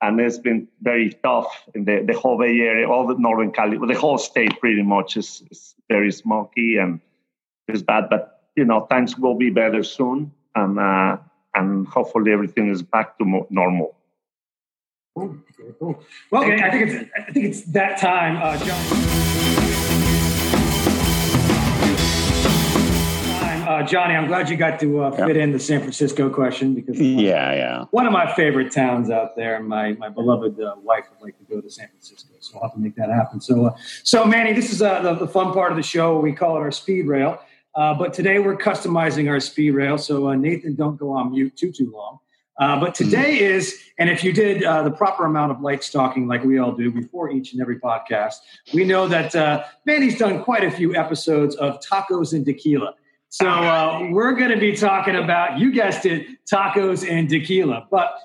[0.00, 3.76] and it's been very tough in the, the whole Bay Area, all the Northern Cali,
[3.76, 7.00] the whole state pretty much is, is very smoky and
[7.68, 8.08] it's bad.
[8.08, 11.18] But you know, things will be better soon, and uh,
[11.54, 13.94] and hopefully everything is back to normal.
[15.14, 15.38] Cool.
[16.32, 19.24] Well, okay, I think it's I think it's that time, uh, John.
[23.64, 27.00] Uh, Johnny, I'm glad you got to uh, fit in the San Francisco question because
[27.00, 27.84] Yeah, yeah.
[27.92, 29.60] one of my favorite towns out there.
[29.62, 32.72] My my beloved uh, wife would like to go to San Francisco, so I'll have
[32.74, 33.40] to make that happen.
[33.40, 36.18] So, uh, so Manny, this is uh, the, the fun part of the show.
[36.18, 37.38] We call it our speed rail,
[37.76, 39.96] uh, but today we're customizing our speed rail.
[39.96, 42.18] So uh, Nathan, don't go on mute too too long.
[42.58, 46.28] Uh, but today is, and if you did uh, the proper amount of light stalking
[46.28, 48.36] like we all do before each and every podcast,
[48.72, 52.94] we know that uh, Manny's done quite a few episodes of tacos and tequila.
[53.28, 57.88] So uh, we're going to be talking about, you guessed it, tacos and tequila.
[57.90, 58.16] But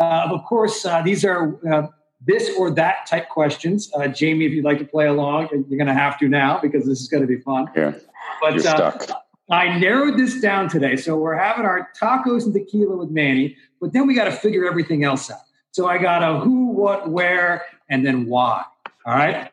[0.00, 1.88] uh, of course, uh, these are uh,
[2.24, 3.90] this or that type questions.
[3.94, 6.86] Uh, Jamie, if you'd like to play along, you're going to have to now because
[6.86, 7.68] this is going to be fun.
[7.76, 7.92] Yeah,
[8.40, 9.22] But you're uh, stuck.
[9.48, 10.96] I narrowed this down today.
[10.96, 14.66] So we're having our tacos and tequila with Manny, but then we got to figure
[14.66, 15.40] everything else out.
[15.70, 18.64] So I got a who, what, where, and then why.
[19.04, 19.50] All right.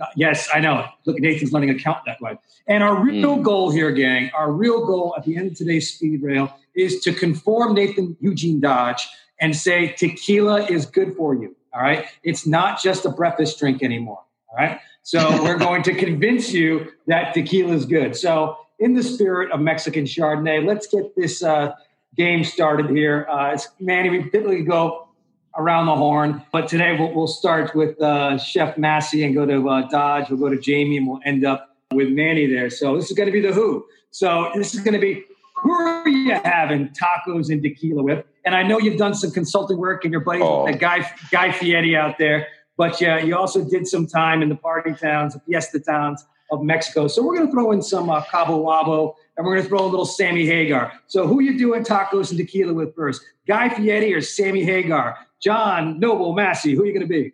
[0.00, 0.86] Uh, yes, I know.
[1.04, 2.38] Look, Nathan's to count that way.
[2.68, 3.42] And our real Mm.
[3.42, 7.12] goal here, gang, our real goal at the end of today's speed rail is to
[7.12, 9.08] conform Nathan Eugene Dodge
[9.40, 11.56] and say tequila is good for you.
[11.74, 12.06] All right.
[12.22, 14.22] It's not just a breakfast drink anymore.
[14.50, 14.80] All right.
[15.02, 18.14] So we're going to convince you that tequila is good.
[18.16, 21.72] So, in the spirit of Mexican Chardonnay, let's get this uh,
[22.18, 23.26] game started here.
[23.30, 25.08] Uh, it's, Manny, we typically go
[25.56, 29.68] around the horn, but today we'll, we'll start with uh, Chef Masi and go to
[29.68, 30.28] uh, Dodge.
[30.28, 32.68] We'll go to Jamie and we'll end up with Manny there.
[32.70, 33.86] So, this is going to be the who.
[34.10, 35.24] So, this is going to be
[35.62, 38.24] who are you having tacos and tequila with?
[38.44, 40.66] And I know you've done some consulting work and your buddy, Oh.
[40.66, 42.46] that guy Guy Fieri out there,
[42.76, 46.62] but yeah, you also did some time in the party towns, the fiesta towns of
[46.62, 47.08] Mexico.
[47.08, 49.86] So we're going to throw in some uh, Cabo Wabo and we're going to throw
[49.86, 50.92] a little Sammy Hagar.
[51.06, 53.22] So who you doing tacos and tequila with first?
[53.46, 55.16] Guy Fieri or Sammy Hagar?
[55.40, 57.32] John Noble Masi, who are you going to be?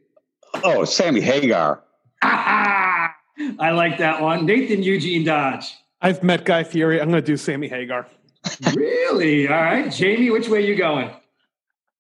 [0.63, 1.83] Oh, Sammy Hagar.
[2.23, 3.11] I
[3.59, 4.45] like that one.
[4.45, 5.75] Nathan Eugene Dodge.
[6.03, 7.01] I've met Guy Fieri.
[7.01, 8.07] I'm going to do Sammy Hagar.
[8.75, 9.49] really?
[9.49, 9.91] All right.
[9.91, 11.11] Jamie, which way you going?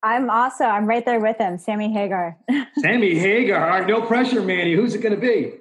[0.02, 2.36] I'm also, I'm right there with him, Sammy Hagar.
[2.78, 3.64] Sammy Hagar.
[3.70, 4.74] All right, no pressure, Manny.
[4.74, 5.54] Who's it going to be?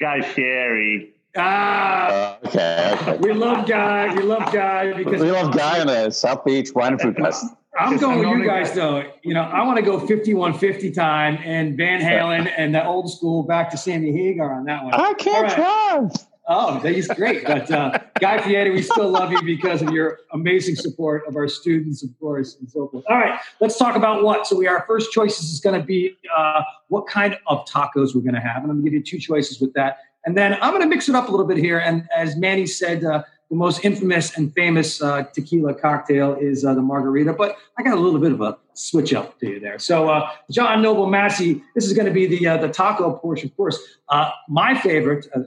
[0.00, 1.12] Guy Fieri.
[1.36, 3.16] Ah, Uh, okay, okay.
[3.18, 4.14] we love Guy.
[4.14, 7.44] We love Guy because We love Guy on the South Beach Wine and Food Fest.
[7.78, 8.74] I'm going with you guys guy.
[8.74, 9.12] though.
[9.22, 13.42] You know, I want to go 5150 time and Van Halen and the old school
[13.42, 14.94] back to Sammy Hagar on that one.
[14.94, 16.10] I can't drive.
[16.48, 17.44] Oh, he's great.
[17.44, 21.48] But uh, Guy Fieri, we still love you because of your amazing support of our
[21.48, 23.04] students, of course, and so forth.
[23.10, 24.46] All right, let's talk about what.
[24.46, 28.20] So we our first choices is going to be uh, what kind of tacos we're
[28.20, 29.98] going to have, and I'm going to give you two choices with that.
[30.26, 31.78] And then I'm going to mix it up a little bit here.
[31.78, 36.74] And as Manny said, uh, the most infamous and famous uh, tequila cocktail is uh,
[36.74, 37.32] the margarita.
[37.32, 39.78] But I got a little bit of a switch up to you there.
[39.78, 43.48] So uh, John Noble Masi, this is going to be the uh, the taco portion,
[43.48, 43.78] of course.
[44.08, 45.26] Uh, my favorite.
[45.34, 45.40] Uh,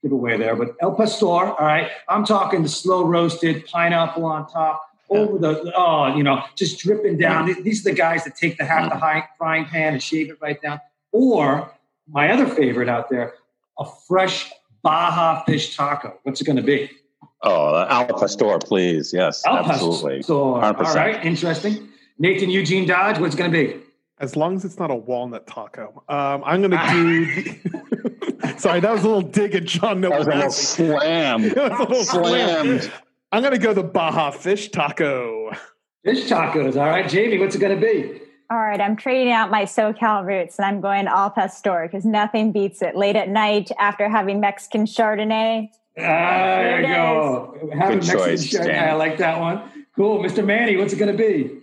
[0.00, 1.26] giveaway there, but El Pastor.
[1.26, 4.80] All right, I'm talking the slow roasted pineapple on top,
[5.10, 7.46] over the oh, you know, just dripping down.
[7.62, 10.38] These are the guys that take the half the high frying pan and shave it
[10.40, 10.80] right down.
[11.12, 11.72] Or
[12.08, 13.34] my other favorite out there,
[13.78, 14.50] a fresh
[14.82, 16.18] Baja fish taco.
[16.22, 16.90] What's it going to be?
[17.42, 19.12] Oh, Al Pastor, please.
[19.12, 20.18] Yes, El absolutely.
[20.18, 20.32] Pastor.
[20.32, 20.94] 100%.
[20.94, 21.88] right, interesting.
[22.18, 23.18] Nathan Eugene Dodge.
[23.18, 23.80] What's it going to be?
[24.20, 26.02] As long as it's not a walnut taco.
[26.08, 27.42] Um, I'm going to do.
[27.42, 30.18] The, sorry, that was a little dig at John That Noble.
[30.18, 31.42] was a little slam.
[31.54, 32.92] That was a little slam.
[33.30, 35.52] I'm going to go the Baja Fish Taco.
[36.04, 36.76] Fish tacos.
[36.76, 37.38] All right, Jamie.
[37.38, 38.20] What's it going to be?
[38.50, 42.50] All right, I'm trading out my SoCal roots and I'm going Al Pastor because nothing
[42.50, 42.96] beats it.
[42.96, 45.68] Late at night after having Mexican Chardonnay.
[45.98, 47.70] Ah, there you There it go.
[47.78, 48.72] Having Good choice, Mexican Chardonnay.
[48.72, 48.88] Dan.
[48.88, 49.86] I like that one.
[49.94, 50.42] Cool, Mr.
[50.42, 50.78] Manny.
[50.78, 51.58] What's it going to be?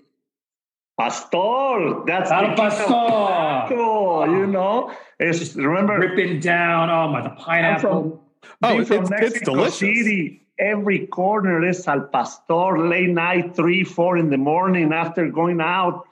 [0.99, 2.03] Pastor.
[2.05, 2.83] That's Al the pastor.
[2.87, 4.93] taco, you know.
[5.19, 6.91] It's remember Ripping down.
[6.91, 8.23] Oh my, the I'm pineapple.
[8.61, 9.79] Oh, being it's, from it's, it's Mexico delicious.
[9.79, 10.41] City.
[10.59, 12.77] Every corner is al pastor.
[12.77, 16.05] Late night, three, four in the morning after going out,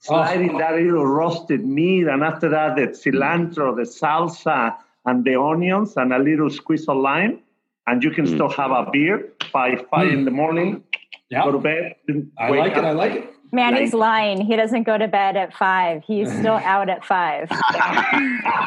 [0.00, 0.58] sliding Oh.
[0.58, 4.74] that little roasted meat, and after that the cilantro, the salsa,
[5.06, 7.38] and the onions, and a little squeeze of lime,
[7.86, 8.34] and you can Mm.
[8.34, 10.82] still have a beer by five in the morning.
[11.30, 11.94] Yeah, Go to bed.
[12.38, 12.84] I wake like it.
[12.84, 13.30] I like it.
[13.50, 14.42] Manny's lying.
[14.42, 16.02] He doesn't go to bed at five.
[16.06, 17.48] He's still out at five.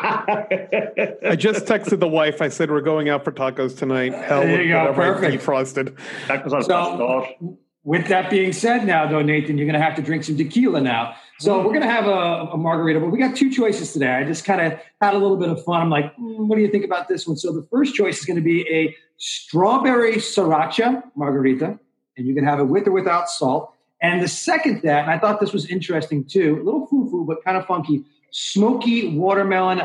[0.03, 2.41] I just texted the wife.
[2.41, 4.13] I said we're going out for tacos tonight.
[4.13, 4.93] Hell, There with you go.
[4.93, 5.43] Perfect.
[5.43, 5.95] defrosted.
[6.27, 7.35] Tacos al So- pastor.
[7.83, 10.81] With that being said, now though, Nathan, you're going to have to drink some tequila
[10.81, 11.15] now.
[11.41, 14.11] So we're going to have a, a margarita, but we got two choices today.
[14.11, 15.81] I just kind of had a little bit of fun.
[15.81, 17.35] I'm like, "Hmm, what do you think about this one?
[17.35, 21.79] So the first choice is going to be a strawberry sriracha margarita,
[22.15, 23.73] and you can have it with or without salt.
[24.03, 27.43] And the second that, and I thought this was interesting too, a little foo-foo, but
[27.43, 29.81] kind of funky, smoky watermelon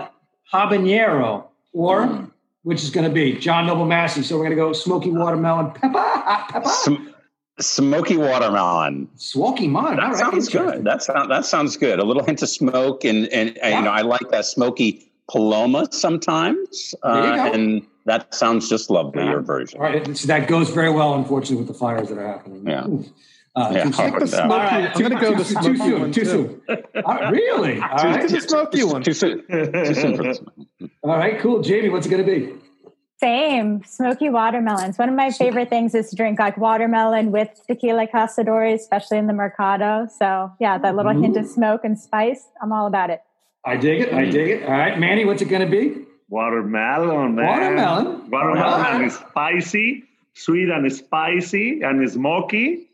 [0.53, 2.29] habanero, or
[2.65, 4.23] which is going to be John Noble Masi.
[4.23, 6.69] So we're going to go smoky watermelon pepper, hot pepper.
[6.69, 7.16] Sm-
[7.61, 9.09] smoky watermelon.
[9.17, 9.97] Smoky Mon.
[9.97, 10.85] That All right, sounds good.
[10.85, 11.99] That sounds that sounds good.
[11.99, 13.79] A little hint of smoke, and and, and, Yeah.
[13.79, 17.53] you know I like that smoky paloma sometimes, There you uh, go.
[17.53, 19.23] and that sounds just lovely.
[19.25, 19.31] Yeah.
[19.31, 19.81] Your version.
[19.81, 22.63] All right, so that goes very well, unfortunately, with the fires that are happening.
[22.67, 22.87] Yeah.
[23.57, 24.07] Uh, Yeah, too soon.
[24.09, 24.31] about The that?
[24.37, 26.01] smoky, All right, I'm going to go too, the too soon.
[26.01, 26.61] one Too too.
[26.69, 26.83] soon.
[27.05, 27.81] Uh, really?
[27.81, 28.21] All Just right.
[28.21, 29.03] get the smoky one.
[29.03, 29.45] Too soon.
[29.51, 30.41] Too soon for this.
[31.03, 31.39] All right.
[31.41, 31.63] Cool.
[31.63, 32.53] Jamie, what's it going to be?
[33.19, 33.83] Same.
[33.85, 34.99] Smoky watermelons.
[34.99, 39.27] One of my favorite things is to drink like watermelon with tequila cazadores, especially in
[39.27, 40.07] the mercado.
[40.19, 42.47] So yeah, that little hint of smoke and spice.
[42.63, 43.21] I'm all about it.
[43.65, 44.13] I dig it.
[44.13, 44.65] I dig it.
[44.65, 46.05] All right, Manny, what's it going to be?
[46.29, 47.47] Watermelon, man.
[47.47, 48.31] Watermelon.
[48.31, 49.01] Watermelon Wow.
[49.07, 50.05] is spicy,
[50.35, 52.89] sweet and spicy and smoky.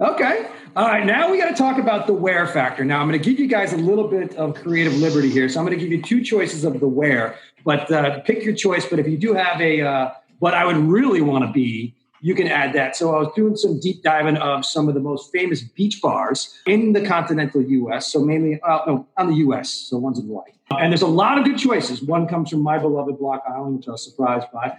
[0.00, 0.46] Okay.
[0.76, 1.04] All right.
[1.04, 2.86] Now we got to talk about the wear factor.
[2.86, 5.46] Now I'm going to give you guys a little bit of creative liberty here.
[5.50, 8.54] So I'm going to give you two choices of the wear, but uh, pick your
[8.54, 8.86] choice.
[8.86, 12.34] But if you do have a, uh, what I would really want to be, you
[12.34, 12.96] can add that.
[12.96, 16.58] So I was doing some deep diving of some of the most famous beach bars
[16.66, 18.10] in the continental U.S.
[18.10, 19.70] So mainly, uh, no, on the U.S.
[19.70, 20.52] So one's in Hawaii.
[20.78, 22.00] And there's a lot of good choices.
[22.00, 24.78] One comes from my beloved Block Island, which I was surprised by.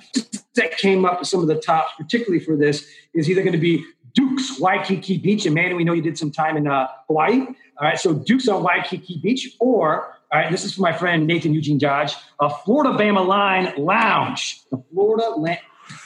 [0.55, 3.59] That came up with some of the tops, particularly for this, is either going to
[3.59, 5.45] be Duke's Waikiki Beach.
[5.45, 7.41] And Manny, we know you did some time in uh, Hawaii.
[7.41, 11.25] All right, so Duke's on Waikiki Beach, or all right, this is for my friend
[11.27, 15.55] Nathan Eugene Dodge, a Florida Bama Line Lounge, the Florida La-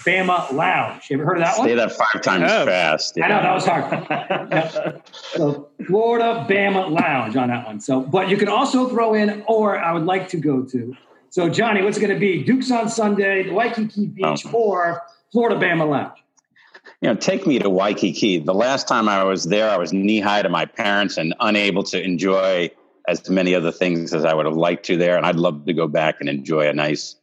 [0.05, 1.09] Bama Lounge.
[1.09, 1.67] You ever heard of that one?
[1.67, 2.65] Say that five times Yes.
[2.65, 3.19] fast.
[3.21, 4.47] I know that was hard.
[4.51, 4.97] Yeah.
[5.33, 7.79] So Florida Bama Lounge on that one.
[7.79, 10.95] So, but you can also throw in, or I would like to go to.
[11.29, 12.41] So, Johnny, what's it going to be?
[12.43, 14.51] Duke's on Sunday, Waikiki Beach, Oh.
[14.53, 15.01] or
[15.31, 16.17] Florida Bama Lounge?
[17.05, 18.39] You know, take me to Waikiki.
[18.39, 21.83] The last time I was there, I was knee high to my parents and unable
[21.83, 22.71] to enjoy
[23.07, 25.15] as many other things as I would have liked to there.
[25.15, 27.15] And I'd love to go back and enjoy a nice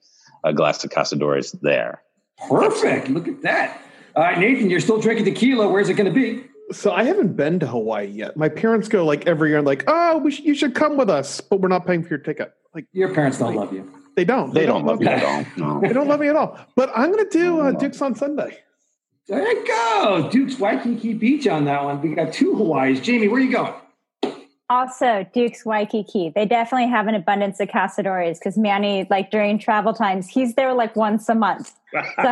[0.44, 2.00] uh, glass of Cazadores there.
[2.48, 3.08] Perfect.
[3.08, 3.82] Look at that.
[4.14, 5.68] All right, Nathan, you're still drinking tequila.
[5.68, 6.44] Where's it going to be?
[6.70, 8.36] So I haven't been to Hawaii yet.
[8.36, 11.10] My parents go like every year, and like, oh, we sh- you should come with
[11.10, 12.54] us, but we're not paying for your ticket.
[12.72, 13.92] Like Your parents don't love you.
[14.14, 14.54] they don't.
[14.54, 15.12] They don't love me me.
[15.12, 15.44] at all.
[15.56, 15.80] No.
[15.80, 16.56] They don't love me at all.
[16.76, 18.60] But I'm going to do uh, Dukes on Sunday.
[19.28, 20.28] There you go.
[20.30, 22.00] Duke's Waikiki Beach on that one.
[22.02, 23.02] We got two Hawaiis.
[23.02, 23.74] Jamie, where are you going?
[24.68, 26.32] Also, Duke's Waikiki.
[26.34, 30.72] They definitely have an abundance of cazadores because Manny, like during travel times, he's there
[30.72, 31.72] like once a month.
[31.92, 32.00] So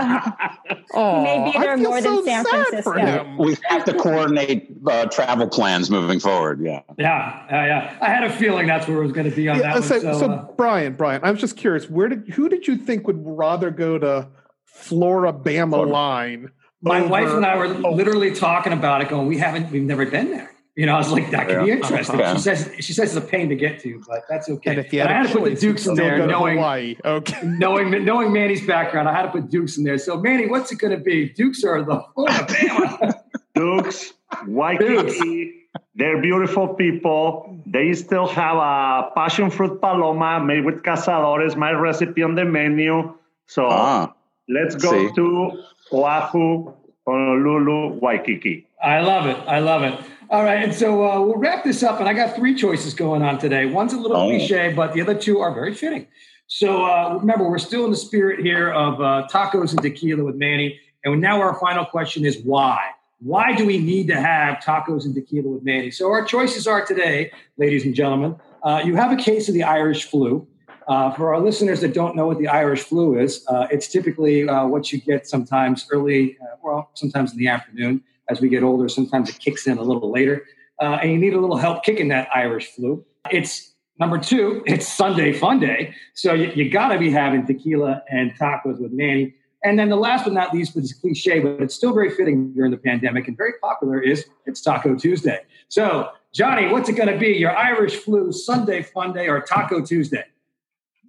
[0.95, 3.37] Oh, may be there I feel more than San Francisco.
[3.39, 6.63] We have to coordinate uh, travel plans moving forward.
[6.63, 6.81] Yeah.
[6.99, 7.99] Yeah, yeah, yeah.
[8.01, 9.95] I had a feeling that's where it was going to be on Yeah, that so,
[9.97, 10.15] one.
[10.15, 11.91] So, so uh, Brian, Brian, I was just curious.
[11.91, 14.29] Where did who did you think would rather go to
[14.65, 15.93] Florida Bama Florida.
[15.93, 16.51] line?
[16.83, 17.91] My over- wife and I were Oh.
[17.93, 21.11] literally talking about it, going, "We haven't, we've never been there." You know, I was
[21.11, 22.33] like, "That could be interesting." Okay.
[22.35, 24.93] She says, "She says it's a pain to get to, but that's okay." And if
[24.93, 26.97] you But had, I had to put the Dukes in there, knowing Hawaii.
[27.05, 27.41] Okay.
[27.45, 29.09] knowing knowing Manny's background.
[29.09, 29.99] I had to put Dukes in there.
[29.99, 31.29] So, Manny, what's it going to be?
[31.31, 33.15] Dukes are the Florida Bama?
[33.55, 34.13] Dukes,
[34.47, 35.53] Waikiki,
[35.97, 37.61] they're beautiful people.
[37.67, 43.13] They still have a passion fruit paloma made with cazadores, my recipe on the menu.
[43.47, 44.13] So Ah,
[44.51, 45.15] let's go see.
[45.15, 46.73] to Oahu,
[47.07, 48.67] Honolulu, Waikiki.
[48.83, 49.37] I love it.
[49.47, 49.99] I love it.
[50.31, 51.99] All right, and so uh, we'll wrap this up.
[52.01, 53.67] And I got three choices going on today.
[53.67, 54.29] One's a little Oh.
[54.29, 56.07] cliche, but the other two are very fitting.
[56.47, 60.37] So uh, remember, we're still in the spirit here of uh, tacos and tequila with
[60.37, 60.79] Manny.
[61.05, 62.79] And now our final question is why?
[63.21, 65.91] Why do we need to have tacos and tequila with Manny?
[65.91, 68.37] So our choices are today, ladies and gentlemen.
[68.63, 70.47] Uh, you have a case of the Irish flu.
[70.91, 74.49] Uh, for our listeners that don't know what the Irish flu is, uh, it's typically
[74.49, 78.03] uh, what you get sometimes early, uh, well, sometimes in the afternoon.
[78.29, 80.47] As we get older, sometimes it kicks in a little later,
[80.83, 83.05] uh, and you need a little help kicking that Irish flu.
[83.31, 84.65] It's number two.
[84.67, 88.91] It's Sunday Fun Day, so you, you got to be having tequila and tacos with
[88.91, 89.37] Manny.
[89.63, 92.53] And then the last but not least, but it's cliche, but it's still very fitting
[92.53, 95.39] during the pandemic and very popular, is it's Taco Tuesday.
[95.69, 97.29] So, Johnny, what's it going to be?
[97.29, 100.25] Your Irish flu Sunday Fun Day or Taco Tuesday?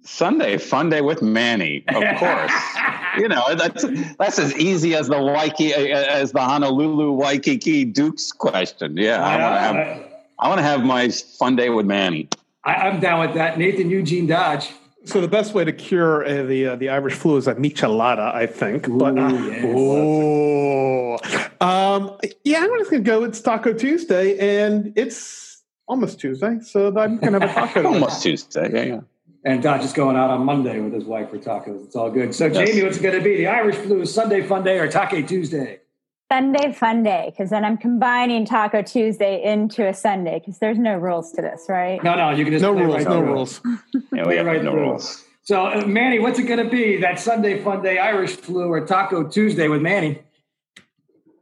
[0.04, 2.52] Sunday, fun day with Manny, of course.
[3.18, 3.84] you know, that's
[4.18, 8.96] that's as easy as the Waikiki as the Honolulu Waikiki Dukes question.
[8.96, 12.28] Yeah, I want to have I, I want to have my fun day with Manny.
[12.64, 13.58] I, I'm down with that.
[13.58, 14.70] Nathan Eugene Dodge.
[15.04, 18.32] So the best way to cure uh, the uh, the Irish flu is a michelada,
[18.34, 18.86] I think.
[18.88, 19.64] but uh, Ooh, yes.
[21.60, 21.66] ooh.
[21.66, 23.24] um, yeah, I'm just gonna go.
[23.24, 27.86] It's Taco Tuesday, and it's almost Tuesday, so I'm gonna have a taco.
[27.92, 28.70] Almost Tuesday.
[28.72, 29.00] Yeah, yeah.
[29.44, 31.84] And Dodge is going out on Monday with his wife for tacos.
[31.84, 32.34] It's all good.
[32.34, 32.68] So, Yes.
[32.68, 33.36] Jamie, what's it going to be?
[33.36, 35.80] The Irish flu Sunday Fun Day or Taco Tuesday?
[36.30, 40.96] Sunday Fun Day because then I'm combining Taco Tuesday into a Sunday because there's no
[40.96, 42.02] rules to this, right?
[42.04, 43.32] No, no, you can just No rules, right no through it.
[43.32, 43.60] rules.
[44.12, 45.24] yeah we have right no through rules.
[45.42, 46.98] So, uh, Manny, what's it going to be?
[46.98, 50.22] That Sunday Fun Day Irish flu or Taco Tuesday with Manny?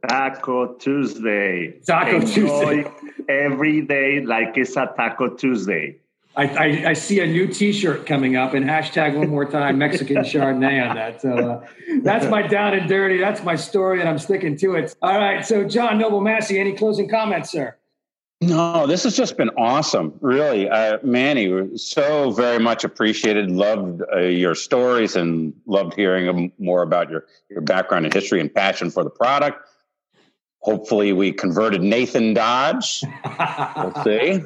[0.09, 1.79] Taco Tuesday.
[1.85, 2.91] Taco Enjoy Tuesday.
[3.29, 5.97] Every day like it's a Taco Tuesday.
[6.35, 10.17] I, I, I see a new T-shirt coming up, and hashtag one more time Mexican
[10.23, 11.21] Chardonnay on that.
[11.21, 11.67] So uh,
[12.03, 13.17] that's my down and dirty.
[13.17, 14.95] That's my story, and I'm sticking to it.
[15.01, 15.45] All right.
[15.45, 17.75] So, John Noble Masi, any closing comments, sir?
[18.43, 20.17] No, this has just been awesome.
[20.19, 23.51] Really, uh, Manny, so very much appreciated.
[23.51, 28.51] Loved uh, your stories and loved hearing more about your your background and history and
[28.51, 29.67] passion for the product.
[30.61, 33.03] Hopefully, we converted Nathan Dodge.
[33.77, 34.41] we'll see.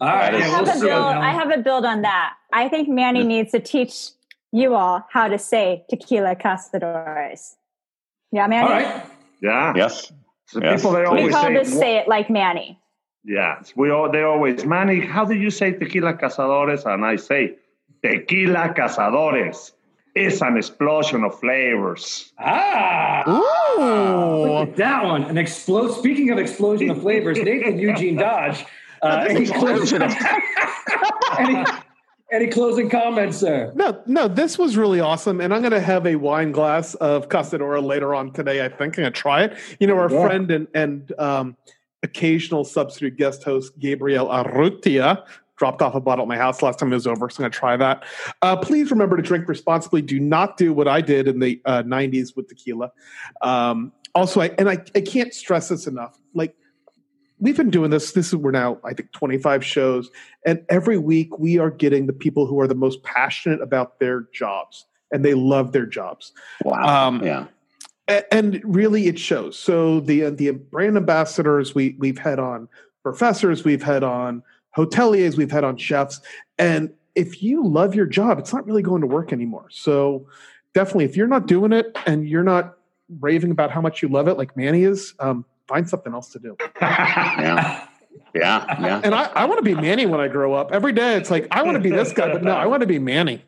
[0.00, 0.86] All right, I have, we'll a see.
[0.86, 2.34] build, I have a build on that.
[2.52, 4.10] I think Manny needs to teach
[4.52, 7.54] you all how to say tequila castadores.
[8.32, 8.66] Yeah, Manny?
[8.66, 9.04] All right.
[9.42, 9.72] Yeah.
[9.76, 10.12] Yes.
[10.46, 10.80] So Yes.
[10.80, 12.78] people they We always call say, this say it like Manny.
[13.24, 15.00] yeah, we all they always Manny.
[15.00, 16.84] How do you say tequila cazadores?
[16.86, 17.56] And I say
[18.02, 19.72] tequila cazadores.
[20.14, 22.32] It's an explosion of flavors.
[22.38, 24.42] Ah, Ooh.
[24.60, 25.24] look at that one.
[25.24, 25.92] An explode.
[25.92, 28.64] Speaking of explosion of flavors, Nathan Eugene Dodge.
[29.02, 30.02] Uh, any, closing,
[31.38, 31.64] any,
[32.32, 33.72] any closing comments, sir?
[33.74, 37.28] No, no, this was really awesome, and I'm going to have a wine glass of
[37.28, 38.64] Castadora later on today.
[38.64, 39.56] I think I'm going to try it.
[39.80, 40.26] You know, our Yeah.
[40.26, 41.56] friend and and um,
[42.02, 45.24] occasional substitute guest host Gabriel Arrutia
[45.56, 47.50] dropped off a bottle at my house last time it was over, so I'm going
[47.52, 48.04] to try that.
[48.42, 50.02] Uh, please remember to drink responsibly.
[50.02, 52.92] Do not do what I did in the uh, '90s with tequila.
[53.42, 56.18] Um, also, I and I, I can't stress this enough.
[56.34, 56.54] Like
[57.38, 58.12] we've been doing this.
[58.12, 60.10] This is we're now I think 25 shows,
[60.44, 64.26] and every week we are getting the people who are the most passionate about their
[64.32, 66.32] jobs and they love their jobs.
[66.64, 67.08] Wow.
[67.08, 67.46] Um, yeah.
[68.30, 69.58] And really it shows.
[69.58, 72.68] So the the brand ambassadors we we've had on
[73.02, 74.42] professors, we've had on
[74.76, 76.20] hoteliers, we've had on chefs,
[76.58, 79.66] and if you love your job, it's not really going to work anymore.
[79.70, 80.28] So
[80.72, 82.76] definitely, if you're not doing it and you're not
[83.20, 86.38] raving about how much you love it, like Manny is, um, find something else to
[86.38, 86.56] do.
[86.80, 87.86] Yeah.
[88.34, 88.80] Yeah.
[88.80, 89.00] Yeah.
[89.04, 90.72] And I, I want to be Manny when I grow up.
[90.72, 92.86] Every day, it's like I want to be this guy, but no, I want to
[92.86, 93.42] be Manny.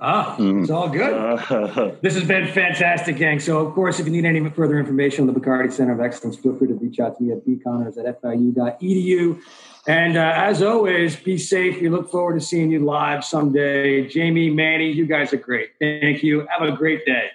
[0.00, 0.62] Ah, Mhm.
[0.62, 1.12] it's all good.
[1.14, 3.40] Uh, This has been fantastic, gang.
[3.40, 6.36] So, of course, if you need any further information on the Bacardi Center of Excellence,
[6.36, 9.40] feel free to reach out to me at bconnors at fiu.edu.
[9.86, 11.80] And uh, as always, be safe.
[11.80, 14.06] We look forward to seeing you live someday.
[14.08, 15.70] Jamie, Manny, you guys are great.
[15.80, 16.46] Thank you.
[16.50, 17.30] Have a great day.